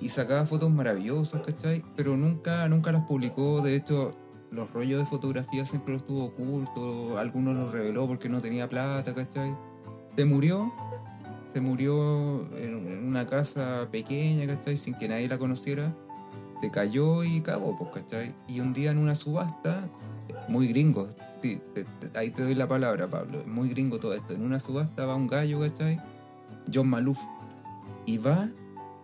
[0.00, 1.82] Y sacaba fotos maravillosas, ¿cachai?
[1.96, 3.60] Pero nunca, nunca las publicó.
[3.62, 4.12] De hecho,
[4.50, 7.18] los rollos de fotografía siempre los tuvo ocultos.
[7.18, 9.54] Algunos los reveló porque no tenía plata, ¿cachai?
[10.16, 10.72] Se murió.
[11.56, 14.76] Se murió en una casa pequeña, ¿cachai?
[14.76, 15.96] Sin que nadie la conociera.
[16.60, 18.34] Se cayó y cagó, pues, ¿cachai?
[18.46, 19.88] Y un día en una subasta,
[20.50, 21.08] muy gringo,
[21.40, 24.34] sí, te- te- ahí te doy la palabra, Pablo, muy gringo todo esto.
[24.34, 25.98] En una subasta va un gallo, ¿cachai?
[26.70, 27.18] John Maluf.
[28.04, 28.50] Y va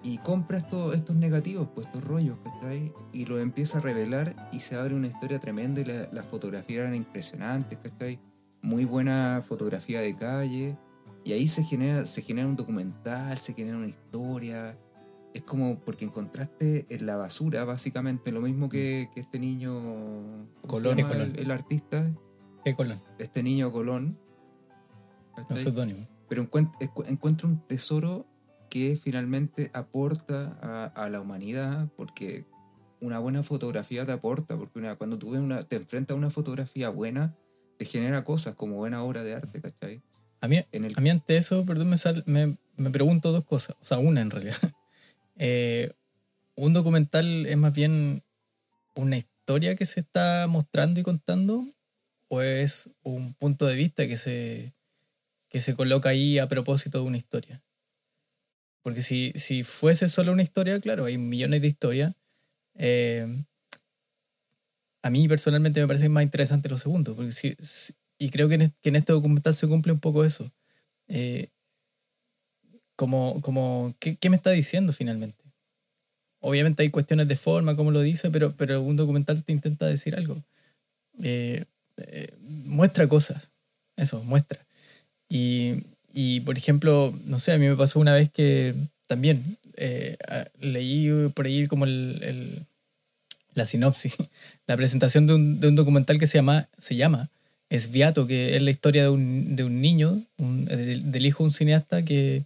[0.03, 2.93] y compra estos, estos negativos, pues estos rollos, ¿cachai?
[3.15, 6.81] Y los empieza a revelar y se abre una historia tremenda y la- las fotografías
[6.81, 8.19] eran impresionantes, ¿cachai?
[8.61, 10.77] Muy buena fotografía de calle.
[11.25, 14.79] Y ahí se genera, se genera un documental, se genera una historia.
[15.35, 19.73] Es como porque encontraste en la basura, básicamente, lo mismo que, que este niño.
[20.63, 21.33] ¿Cómo Colón, llama Colón.
[21.35, 22.11] El, el artista?
[22.65, 23.01] ¿Qué Colón?
[23.19, 24.19] Este niño Colón.
[25.37, 25.63] No ¿cachai?
[25.63, 26.07] seudónimo.
[26.29, 28.27] pero encuent- encu- encuentra un tesoro
[28.69, 32.47] que finalmente aporta a, a la humanidad, porque
[33.01, 36.31] una buena fotografía te aporta, porque una, cuando tú ves una, te enfrentas a una
[36.31, 37.37] fotografía buena,
[37.79, 40.03] te genera cosas como buena obra de arte, ¿cachai?
[40.43, 43.45] A mí, En el, a mí ante eso, perdón, me, sal- me, me pregunto dos
[43.45, 43.77] cosas.
[43.81, 44.57] O sea, una en realidad.
[45.39, 45.91] Eh,
[46.57, 48.23] ¿Un documental es más bien
[48.95, 51.65] una historia que se está mostrando y contando?
[52.29, 54.75] ¿O es un punto de vista que se,
[55.49, 57.63] que se coloca ahí a propósito de una historia?
[58.83, 62.15] Porque si, si fuese solo una historia, claro, hay millones de historias.
[62.77, 63.27] Eh,
[65.03, 67.15] a mí personalmente me parece más interesante lo segundo.
[67.15, 67.95] Porque si- si-
[68.25, 70.51] y creo que en, que en este documental se cumple un poco eso.
[71.09, 71.49] Eh,
[72.97, 75.43] como, como ¿qué, qué me está diciendo finalmente?
[76.41, 80.17] Obviamente hay cuestiones de forma, como lo dice, pero, pero un documental te intenta decir
[80.17, 80.43] algo.
[81.23, 81.65] Eh,
[81.99, 82.35] eh,
[82.67, 83.49] muestra cosas,
[83.97, 84.59] eso, muestra.
[85.29, 85.75] Y,
[86.15, 88.75] y, por ejemplo, no sé, a mí me pasó una vez que
[89.09, 89.43] también
[89.77, 90.17] eh,
[90.61, 92.67] leí por ahí como el, el-
[93.55, 94.17] la sinopsis,
[94.67, 97.29] la presentación de un, de un documental que se llama, se llama
[97.73, 102.05] Esviato, que es la historia de un, de un niño, del, hijo de un cineasta
[102.05, 102.43] que,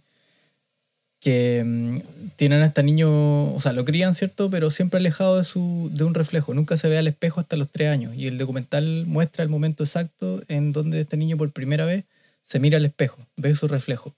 [1.19, 1.99] que mm,
[2.37, 4.49] tienen a este niño, o sea, lo crían, ¿cierto?
[4.49, 6.53] Pero siempre alejado de, su, de un reflejo.
[6.53, 8.15] Nunca se ve al espejo hasta los tres años.
[8.15, 12.05] Y el documental muestra el momento exacto en donde este niño por primera vez
[12.41, 14.13] se mira al espejo, ve su reflejo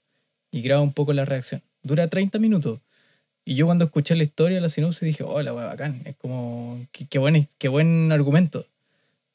[0.52, 1.60] y graba un poco la reacción.
[1.82, 2.78] Dura 30 minutos.
[3.44, 6.00] Y yo cuando escuché la historia, la sinopsis, dije, oh, bacán.
[6.04, 8.64] Es como, qué, qué qué buen argumento.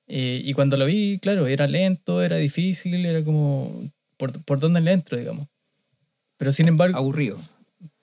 [0.08, 3.72] Eh, y cuando lo vi, claro, era lento, era difícil, era como,
[4.18, 5.48] ¿por, por dónde le entro, digamos?
[6.38, 7.39] Pero sin embargo, aburrido.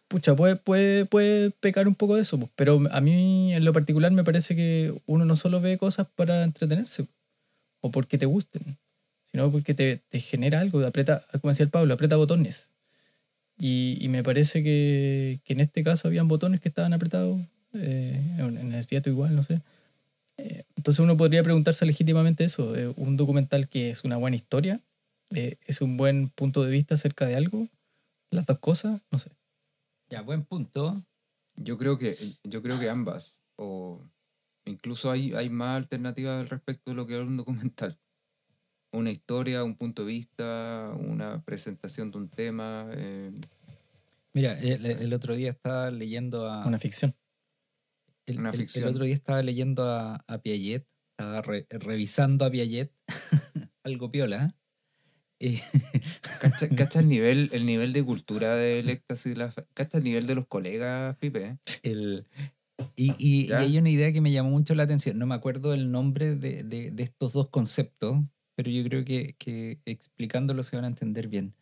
[0.08, 3.72] pucha, puede, puede, puede pecar un poco de eso, pues, pero a mí en lo
[3.72, 7.06] particular me parece que uno no solo ve cosas para entretenerse
[7.80, 8.62] o porque te gusten,
[9.30, 12.70] sino porque te, te genera algo, aprieta, como decía el Pablo, aprieta botones.
[13.58, 17.40] Y, y me parece que, que en este caso habían botones que estaban apretados,
[17.74, 19.60] eh, en en el Fiat igual, no sé.
[20.38, 24.80] Eh, entonces uno podría preguntarse legítimamente eso, eh, un documental que es una buena historia,
[25.30, 27.68] eh, es un buen punto de vista acerca de algo,
[28.30, 29.30] las dos cosas, no sé.
[30.08, 31.02] Ya, buen punto.
[31.56, 33.40] Yo creo que, yo creo que ambas.
[33.56, 34.02] O
[34.64, 37.98] incluso hay, hay más alternativas al respecto de lo que es un documental.
[38.92, 42.90] Una historia, un punto de vista, una presentación de un tema.
[42.92, 43.32] eh,
[44.34, 46.66] Mira, el, el otro día estaba leyendo a.
[46.66, 47.14] Una ficción.
[48.26, 48.90] El, una el- el ficción.
[48.90, 52.92] otro día estaba leyendo a, a Piaget, estaba re- revisando a Piaget,
[53.84, 54.56] algo piola.
[55.40, 55.60] ¿eh?
[56.40, 59.36] ¿Cacha, cacha el, nivel, el nivel de cultura del éxtasis?
[59.36, 61.58] la ¿Cacha el nivel de los colegas, Pipe?
[61.82, 62.26] El,
[62.96, 65.18] y, y- y hay una idea que me llamó mucho la atención.
[65.18, 68.18] No me acuerdo el nombre de, de- de estos dos conceptos,
[68.54, 71.54] pero yo creo que, que explicándolo se van a entender bien.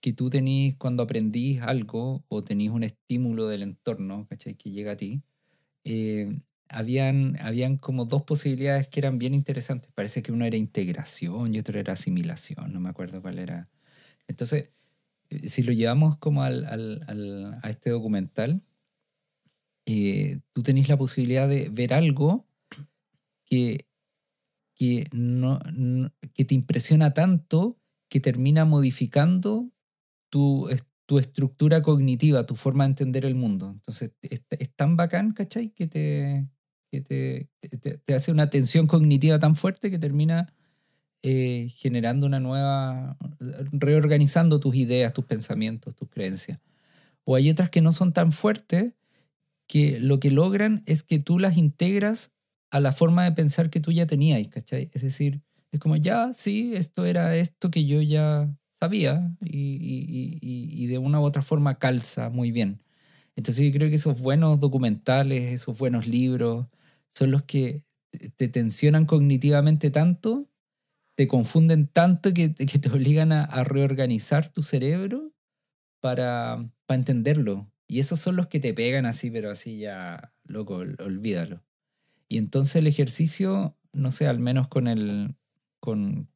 [0.00, 4.54] Que tú tenís, cuando aprendís algo o tenís un estímulo del entorno, ¿cachai?
[4.56, 5.22] Que llega a ti,
[5.84, 9.90] eh, habían, habían como dos posibilidades que eran bien interesantes.
[9.94, 13.68] Parece que uno era integración y otro era asimilación, no me acuerdo cuál era.
[14.28, 14.70] Entonces,
[15.30, 18.62] eh, si lo llevamos como al, al- a este documental,
[19.86, 22.46] eh, tú tenés la posibilidad de ver algo
[23.46, 23.86] que,
[24.76, 27.78] que, no, no- que te impresiona tanto
[28.10, 29.70] que termina modificando
[30.30, 30.68] tu,
[31.06, 33.70] tu estructura cognitiva, tu forma de entender el mundo.
[33.70, 34.42] Entonces, es,
[34.74, 35.70] tan bacán, ¿cachai?
[35.70, 36.48] Que te,
[36.90, 37.48] que te-
[37.98, 40.52] te hace una tensión cognitiva tan fuerte que termina
[41.22, 43.16] eh, generando una nueva,
[43.70, 46.58] reorganizando tus ideas, tus pensamientos, tus creencias.
[47.24, 48.94] O hay otras que no son tan fuertes
[49.68, 52.32] que lo que logran es que tú las integras
[52.70, 54.90] a la forma de pensar que tú ya tenías, ¿cachai?
[54.92, 60.38] Es decir, es como, ya, sí, esto era esto que yo ya sabía y, y-
[60.40, 62.82] y- y de una u otra forma calza muy bien.
[63.36, 66.66] Entonces yo creo que esos buenos documentales, esos buenos libros,
[67.08, 70.48] son los que te- te tensionan cognitivamente tanto,
[71.16, 75.32] te confunden tanto que, que te obligan a, reorganizar tu cerebro
[76.00, 77.70] para, para entenderlo.
[77.88, 81.62] Y esos son los que te pegan así, pero así ya, loco, ol- olvídalo.
[82.28, 85.36] Y entonces el ejercicio, no sé, al menos con el
[85.80, 86.30] con,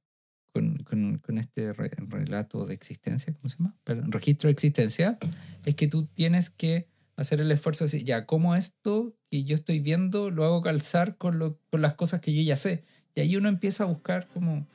[0.56, 3.74] con, con- con este re- relato de existencia, ¿cómo se llama?
[3.84, 5.18] Perdón, registro de existencia,
[5.64, 9.54] es que tú tienes que hacer el esfuerzo de decir, ya, ¿cómo esto que yo
[9.54, 12.84] estoy viendo lo hago calzar con, lo, con las cosas que yo ya sé?
[13.14, 14.66] Y ahí uno empieza a buscar como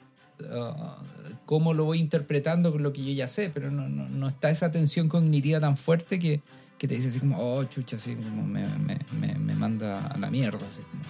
[0.51, 1.01] ah,
[1.45, 4.49] cómo lo voy interpretando con lo que yo ya sé, pero no, no, no está
[4.51, 6.41] esa tensión cognitiva tan fuerte que,
[6.77, 10.17] que te dice así como, oh, chucha, así como me, me, me, me manda a
[10.17, 11.03] la mierda, así como.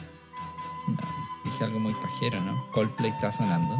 [0.95, 2.69] No, Dije algo muy pajero, ¿no?
[2.71, 3.73] Coldplay está sonando.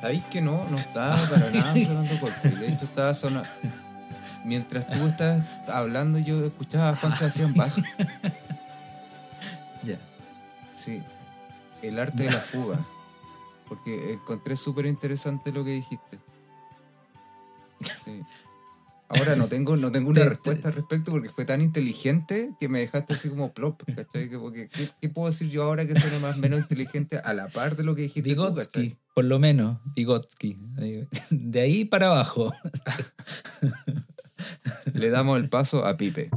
[0.00, 0.66] ¿Sabéis que no?
[0.70, 2.54] No estaba para nada sonando Coldplay.
[2.54, 3.48] De hecho, estaba sonando.
[4.44, 7.72] Mientras tú estás hablando, yo escuchaba a Juan Sebastián Bach.
[9.82, 9.98] Ya.
[10.70, 11.02] Sí.
[11.80, 12.78] El arte de la fuga.
[13.66, 16.18] Porque encontré súper interesante lo que dijiste.
[18.04, 18.22] Sí.
[19.10, 22.78] Ahora no tengo, no tengo una respuesta al respecto porque fue tan inteligente que me
[22.78, 24.28] dejaste así como plop, ¿cachai?
[24.28, 27.76] Porque, ¿qué, qué puedo decir yo ahora que suene más menos inteligente a la par
[27.76, 30.56] de lo que dijiste Vygotsky, por lo menos, Vygotsky.
[31.30, 32.52] De ahí para abajo.
[34.94, 36.30] Le damos el paso a Pipe.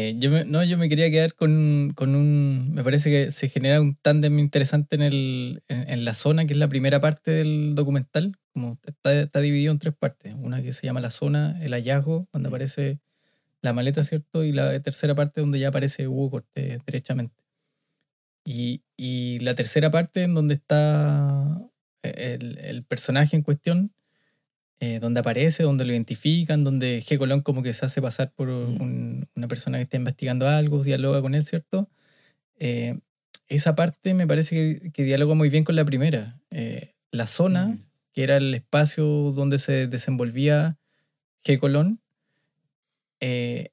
[0.00, 2.72] Eh, yo me, no, yo me quería quedar con, con un.
[2.72, 6.54] Me parece que se genera un tándem interesante en, el, en, en la zona, que
[6.54, 8.36] es la primera parte del documental.
[8.54, 10.34] Como está, está dividido en tres partes.
[10.38, 13.00] Una que se llama la zona, el hallazgo, donde aparece
[13.62, 14.42] la maleta, ¿cierto?
[14.42, 17.44] Y la tercera parte donde ya aparece Hugo Cortés derechamente.
[18.44, 21.60] Y, y la tercera parte en donde está
[22.02, 23.92] el, el personaje en cuestión,
[24.80, 27.18] eh, donde aparece, donde lo identifican, donde G.
[27.18, 31.20] Colón como que se hace pasar por un- una persona que está investigando algo, dialoga
[31.22, 31.88] con él, ¿cierto?
[32.58, 32.98] Eh,
[33.48, 36.40] esa parte me parece que, que dialoga muy bien con la primera.
[36.50, 37.84] Eh, la zona, Mm.
[38.12, 40.78] que era el espacio donde se desenvolvía
[41.44, 41.58] G.
[41.58, 42.00] Colón,
[43.20, 43.70] eh,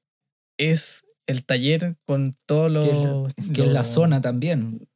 [0.58, 3.34] es el taller con todos Que es la- los...
[3.54, 4.88] que es la zona también.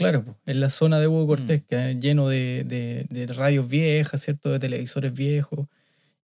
[0.00, 1.26] Claro, es la zona de Hugo Mm.
[1.28, 4.50] Cortés, que es lleno de, de- de radios viejas, ¿cierto?
[4.50, 5.66] De televisores viejos.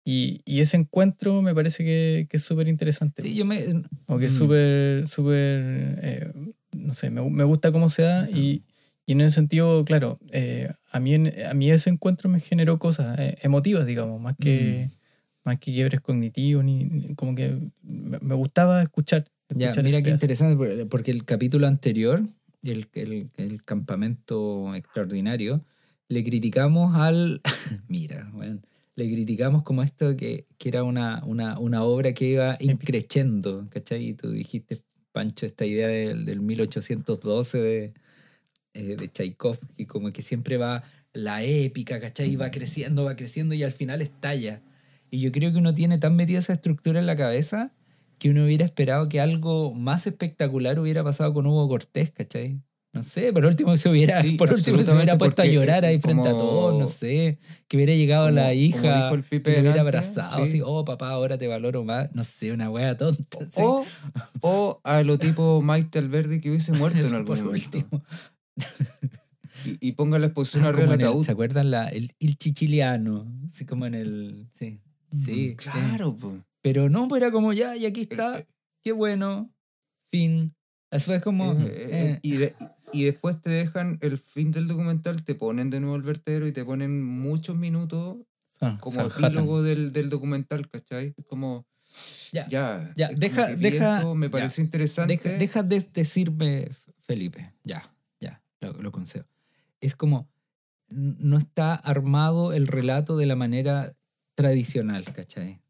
[0.03, 3.23] Y, y ese encuentro me parece que, que es súper interesante.
[3.23, 3.63] Sí, yo me.
[4.05, 4.37] o que es Mm.
[4.37, 6.31] súper, súper, eh,
[6.75, 8.29] no sé, me, me gusta cómo se da.
[8.29, 8.63] Y,
[9.07, 12.77] y en ese sentido, claro, eh, a, mí, en- a mí ese encuentro me generó
[12.79, 14.95] cosas eh, emotivas, digamos, más que, Mm.
[15.45, 19.25] más que quiebres cognitivos, ni, ni- como que me, me gustaba escuchar.
[19.49, 20.09] Ya, mira qué pedazo.
[20.11, 22.23] interesante, porque el capítulo anterior,
[22.71, 25.63] el, el, el campamento extraordinario,
[26.07, 27.41] le criticamos al.
[27.87, 28.61] mira, bueno,
[28.95, 34.09] le criticamos como esto que, que era una, una, una obra que iba increciendo, ¿cachai?
[34.09, 37.93] Y tú dijiste, Pancho, esta idea del, del 1812 de,
[38.73, 42.29] eh, de Tchaikovsky, como que siempre va la épica, ¿cachai?
[42.29, 44.61] Y va creciendo, va creciendo y al final estalla.
[45.09, 47.71] Y yo creo que uno tiene tan metida esa estructura en la cabeza
[48.17, 52.61] que uno hubiera esperado que algo más espectacular hubiera pasado con Hugo Cortés, ¿cachai?
[52.93, 55.43] No sé, por último que se hubiera, Sí, por último que se hubiera puesto a
[55.45, 59.09] porque, llorar ahí eh, frente a todos, no sé, que hubiera llegado como- la hija
[59.09, 60.43] el lo hubiera abrazado, sí.
[60.43, 63.39] así, oh papá, ahora te valoro más, no sé, una wea tonta.
[63.49, 63.61] sí.
[63.61, 63.85] O,
[64.39, 67.79] o a lo tipo Maite Alberdi que hubiese muerto en algún momento.
[69.65, 71.25] Y, y ponga la exposición Ah, arriba del ataúd.
[71.25, 73.27] ¿Se acuerdan la, el, el chichiliano?
[73.45, 74.47] Así como en el...
[74.53, 74.79] Sí,
[75.11, 75.23] sí.
[75.25, 75.55] sí.
[75.57, 76.33] Claro, po.
[76.65, 78.47] Pero no, pues era como ya, y aquí está, Eh,
[78.83, 79.53] qué bueno,
[80.07, 80.55] fin.
[80.89, 81.53] Eso es como...
[81.53, 82.55] eh, eh, eh, y, de-
[82.91, 86.51] y después te dejan el fin del documental, te ponen de nuevo el vertedero y
[86.53, 88.17] te ponen muchos minutos
[88.61, 91.13] Ah, como epílogo del, del documental, ¿cachai?
[91.27, 91.67] Como,
[92.31, 94.31] Ya, ya, ya, como deja- deja- esto, me ya.
[94.31, 95.13] pareció interesante.
[95.17, 99.27] Deja, deja de decirme, Felipe, ya, ya, lo, lo concedo.
[99.81, 100.27] Es como,
[100.89, 103.93] no está armado el relato de la manera
[104.33, 105.61] tradicional, ¿cachai?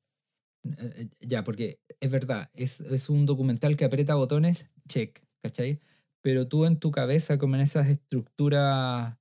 [0.77, 5.79] Eh, Ya, porque es verdad, es, es un documental que aprieta botones, check, ¿cachai?
[6.21, 9.15] Pero tú en tu cabeza, como en esas estructuras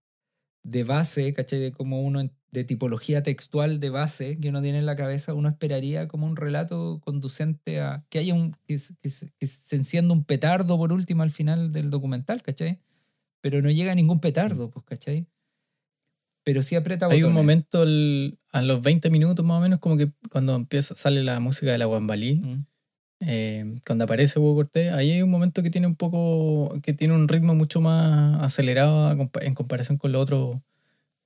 [0.65, 1.61] de base, ¿cachai?
[1.61, 5.49] De como uno, de tipología textual de base que uno tiene en la cabeza, uno
[5.49, 10.25] esperaría como un relato conducente a que haya un, que, que que se encienda un
[10.25, 12.81] petardo por último al final del documental, ¿cachai?
[13.43, 15.29] Pero no llega ningún petardo, pues, ¿cachai?
[16.45, 17.35] Pero sí aprieta Hay un botones.
[17.35, 21.41] momento el- a los 20 minutos más o menos, como que cuando empieza, sale la
[21.41, 22.67] música de la Guambalí, Mm.
[23.21, 27.15] eh, cuando aparece Hugo Cortés, ahí hay un momento que tiene un poco, que tiene
[27.15, 30.63] un ritmo mucho más acelerado en comparación con lo otro,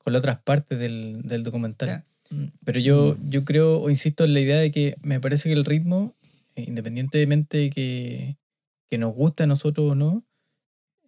[0.04, 1.88] con las otras partes del, del documental.
[1.88, 2.04] Ya.
[2.36, 2.52] Mm.
[2.64, 5.64] Pero yo, yo creo, o insisto en la idea de que me parece que el
[5.64, 6.14] ritmo,
[6.56, 8.36] independientemente de que,
[8.90, 10.24] que nos guste a nosotros o no,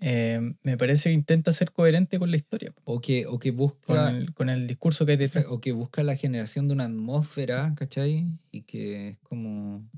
[0.00, 3.56] eh, me parece que intenta ser coherente con la historia, O que, o que con
[3.58, 5.44] busca el, con el discurso que hay detrás.
[5.48, 8.38] o que busca la generación de una atmósfera, ¿cachai?
[8.50, 9.88] Y que es como,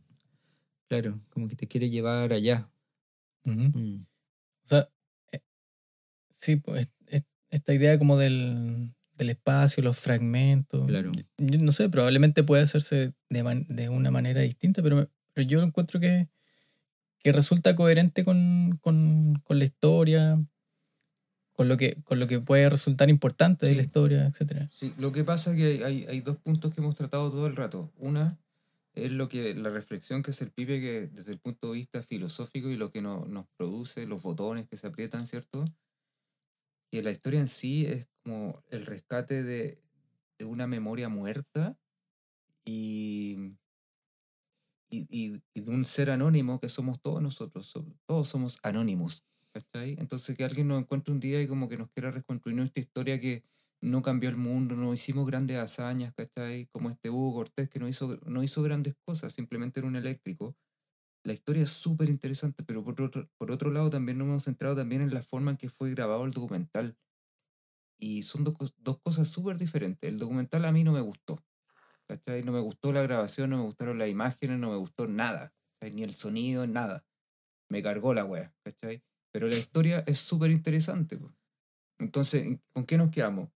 [0.88, 2.68] claro, como que te quiere llevar allá.
[3.44, 3.78] Ujú.
[3.78, 4.06] Mm.
[4.64, 4.88] O sea,
[5.32, 5.40] eh,
[6.30, 6.90] sí, pues, es-
[7.20, 10.86] es- esta idea como del, del espacio, los fragmentos.
[10.86, 11.12] Claro.
[11.38, 15.46] Yo no sé, probablemente puede hacerse de, man- de una manera distinta, pero, me- pero
[15.48, 16.28] yo encuentro que,
[17.22, 20.38] que resulta coherente con, con, con la historia,
[21.54, 24.68] con lo que, con lo que puede resultar importante de la historia, etcétera.
[24.70, 27.56] Sí, lo que pasa es que hay, hay dos puntos que hemos tratado todo el
[27.56, 27.92] rato.
[27.98, 28.38] Una
[28.94, 32.02] es lo que la reflexión que hace el pibe que desde el punto de vista
[32.02, 35.64] filosófico y lo que no- nos produce, los botones que se aprietan, ¿cierto?
[36.90, 39.82] Que la historia en sí es como el rescate de,
[40.38, 41.78] de una memoria muerta
[42.64, 43.56] y,
[44.92, 45.06] y,
[45.54, 49.96] y- de un ser anónimo que somos todos nosotros, so- todos somos anónimos, ¿cachai?
[49.98, 53.20] Entonces que alguien nos encuentre un día y como que nos quiera reconstruir nuestra historia
[53.20, 53.44] que
[53.82, 56.66] no cambió el mundo, no hicimos grandes hazañas, ¿cachai?
[56.72, 60.56] Como este Hugo Cortés que no hizo, no hizo grandes cosas, simplemente era un eléctrico.
[61.24, 64.76] La historia es súper interesante, pero por otro, por otro lado también nos hemos centrado
[64.76, 66.96] también en la forma en que fue grabado el documental.
[67.98, 70.10] Y son cos- dos cosas súper diferentes.
[70.10, 71.42] El documental a mí no me gustó.
[72.44, 75.54] No me gustó la grabación, no me gustaron las imágenes, no me gustó nada.
[75.92, 77.04] Ni el sonido, nada.
[77.70, 79.02] Me cargó la wea, ¿cachai?
[79.32, 81.18] Pero la historia es súper interesante.
[81.98, 83.50] Entonces, ¿con qué nos quedamos?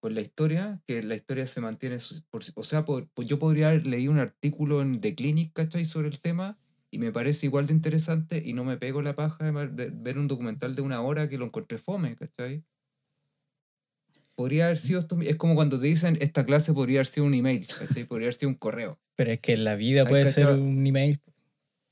[0.00, 1.98] Con la historia, que la historia se mantiene,
[2.30, 5.84] por, o sea, por- pues yo podría haber leído un artículo en The Clinic, ¿cachai?
[5.86, 6.58] Sobre el tema
[6.90, 10.28] y me parece igual de interesante y no me pego la paja de ver un
[10.28, 12.64] documental de una hora que lo encontré fome, ¿cachai?
[14.38, 17.34] Podría haber sido esto, es como cuando te dicen esta clase podría haber sido un
[17.34, 18.04] email, ¿cachai?
[18.04, 18.96] Podría haber sido un correo.
[19.16, 21.20] Pero es que la vida puede ser cachado- un email.
[21.26, 21.32] O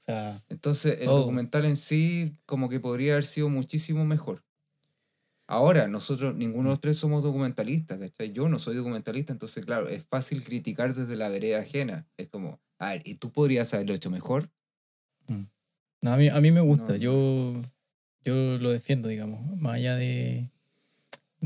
[0.06, 1.16] sea, Entonces, el Oh.
[1.16, 4.44] documental en sí, como que podría haber sido muchísimo mejor.
[5.48, 8.30] Ahora, nosotros, ninguno de los tres somos documentalistas, ¿cachai?
[8.30, 12.06] Yo no soy documentalista, entonces, claro, es fácil criticar desde la vereda ajena.
[12.16, 14.52] Es como, a ver, ¿y tú podrías haberlo hecho mejor?
[15.28, 16.92] no, a, mí, a mí me gusta.
[16.92, 16.94] No.
[16.94, 17.60] Yo,
[18.24, 19.40] yo lo defiendo, digamos.
[19.60, 20.52] Más allá de,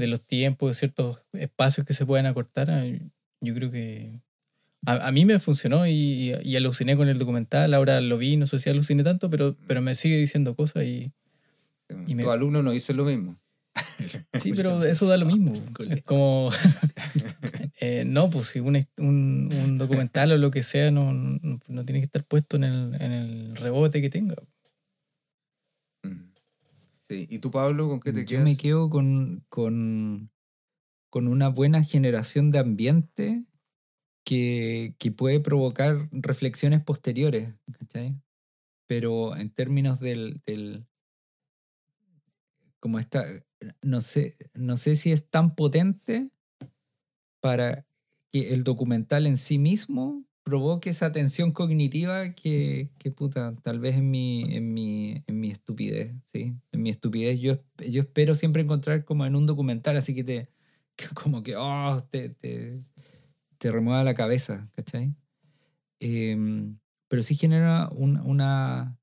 [0.00, 2.84] de los tiempos, de ciertos espacios que se pueden acortar, a-
[3.42, 4.20] yo creo que
[4.86, 7.72] a, a mí me funcionó y, y aluciné con el documental.
[7.74, 11.12] Ahora lo vi, no sé si aluciné tanto, pero, pero me sigue diciendo cosas y
[12.06, 13.36] Y me- Tus alumnos no dicen lo mismo.
[14.38, 15.52] Sí, pero eso da lo mismo.
[15.88, 16.50] Es como.
[17.80, 21.84] eh, no, pues si una- un, un documental o lo que sea no, no, no
[21.84, 24.36] tiene que estar puesto en el, en el rebote que tenga.
[27.10, 27.14] Mm.
[27.14, 27.26] Sí.
[27.30, 28.44] ¿Y tú, Pablo, con qué te Yo quedas?
[28.44, 30.30] me quedo con, con,
[31.10, 33.44] con una buena generación de ambiente
[34.24, 38.20] que, que puede provocar reflexiones posteriores, ¿cachai?
[38.86, 40.86] Pero en términos del, del
[42.80, 43.24] como esta,
[43.82, 46.30] no sé, no sé si es tan potente
[47.40, 47.86] para
[48.32, 53.94] que el documental en sí mismo provoque esa tensión cognitiva que, que puta, tal vez
[53.94, 56.56] en mi, en mi, en mi estupidez, ¿sí?
[56.72, 60.50] En mi estupidez yo, yo espero siempre encontrar como en un documental, así que te,
[60.96, 62.82] que como que, oh, te, te,
[63.58, 65.14] te remueva la cabeza, ¿cachai?
[66.00, 68.98] Em, pero sí genera un, una,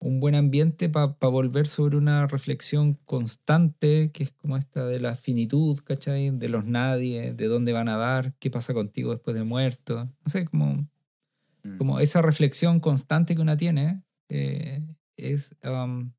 [0.00, 5.14] un buen ambiente para volver sobre una reflexión constante, que es como esta de la
[5.14, 6.30] finitud, ¿cachai?
[6.30, 10.04] De los nadie, de dónde van a dar, qué pasa contigo después de muerto.
[10.24, 10.86] No sé, como,
[11.62, 11.78] Mm.
[11.78, 14.86] como esa reflexión constante que una tiene eh,
[15.16, 16.12] es, um,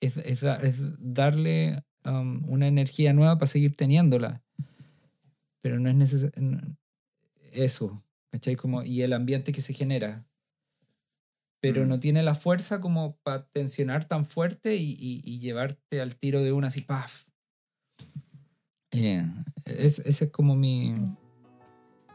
[0.00, 4.42] es, es da- es darle um, una energía nueva para seguir teniéndola.
[5.62, 6.76] Pero no es necesario.
[7.52, 8.56] Eso, ¿cachai?
[8.56, 10.26] Como, y el ambiente que se genera.
[11.60, 11.88] Pero Mm.
[11.88, 16.42] no tiene la fuerza como para tensionar tan fuerte y, y- y llevarte al tiro
[16.42, 17.24] de una así, ¡paf!
[18.92, 19.24] Eh,
[19.64, 20.94] es, ese es como mi.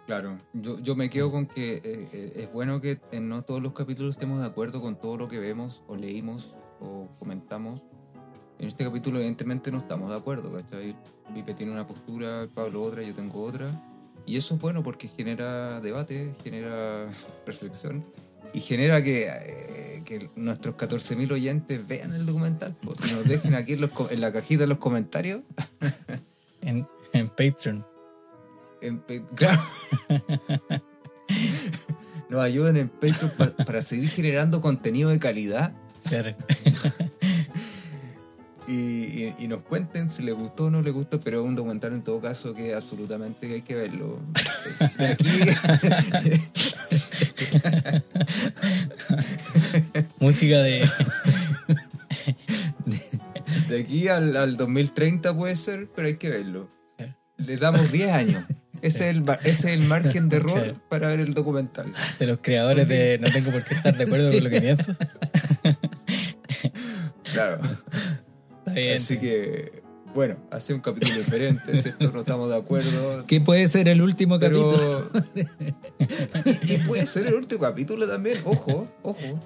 [0.07, 3.61] Claro, yo, yo me quedo con que eh, eh, es bueno que en no todos
[3.61, 7.81] los capítulos estemos de acuerdo con todo lo que vemos o leímos o comentamos.
[8.59, 10.95] En este capítulo evidentemente no estamos de acuerdo, ¿cachai?
[11.33, 13.69] Pipe tiene una postura, Pablo otra, yo tengo otra.
[14.25, 17.05] Y eso es bueno porque genera debate, genera
[17.45, 18.03] reflexión
[18.53, 22.75] y genera que, eh, que nuestros 14.000 oyentes vean el documental.
[22.81, 25.41] pues, nos dejen aquí en, los co- en la cajita de los comentarios.
[26.63, 27.83] En, en Patreon.
[28.81, 28.99] En
[29.35, 29.59] claro.
[32.29, 35.73] Nos ayuden en Patreon pa- para seguir generando contenido de calidad
[36.07, 36.35] Claro.
[38.67, 41.55] y, y- y nos cuenten si les gustó o no les gustó, pero es un
[41.55, 44.19] documental en todo caso que absolutamente hay que verlo.
[44.99, 45.25] De aquí,
[50.19, 50.87] Música de.
[53.69, 56.69] de aquí al, al 2030 puede ser, pero hay que verlo.
[57.37, 58.43] Le damos 10 años.
[58.81, 60.81] Ese es el, ese es el margen de error Claro.
[60.89, 61.91] para ver el documental.
[62.19, 64.95] de los creadores de No tengo por qué estar de acuerdo con lo que pienso.
[67.33, 67.59] Claro.
[68.59, 68.95] Está bien.
[68.95, 69.80] Así que,
[70.13, 72.11] bueno, hace un capítulo diferente, ¿cierto?
[72.11, 73.25] No estamos de acuerdo.
[73.25, 75.09] ¿Qué puede ser el último capítulo?
[76.67, 79.39] Y, y puede ser el último capítulo también, ojo, ojo.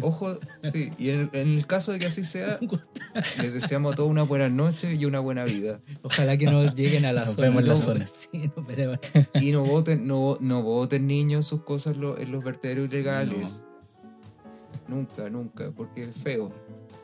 [0.00, 0.38] Ojo,
[0.72, 0.90] sí.
[0.98, 2.58] Y en, en el caso de que así sea,
[3.42, 5.80] les deseamos a todos una buena noche y una buena vida.
[6.02, 7.46] Ojalá que no lleguen a la Nos zona.
[7.48, 8.06] vemos la no, zona.
[8.06, 8.98] Sí, nos veremos.
[9.40, 13.62] Y no voten, no, no voten niños sus cosas lo- en los vertederos ilegales.
[14.88, 16.52] Nunca, nunca, porque es feo.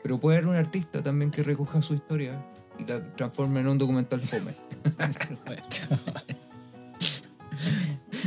[0.03, 2.43] Pero puede haber un artista también que recoja su historia
[2.81, 4.53] y la transforme en un documental fome.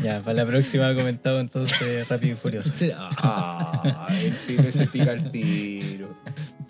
[0.02, 2.74] Ya, para la próxima comentado entonces Rápido y Furioso.
[2.98, 6.14] Ah, el pibe se pica el tiro.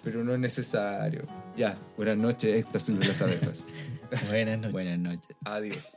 [0.03, 1.23] Pero no es necesario.
[1.57, 3.67] Ya, buenas noches, éxtasis de las abejas.
[4.29, 4.73] Buenas noches.
[4.73, 5.37] Buenas noches.
[5.45, 5.97] Adiós.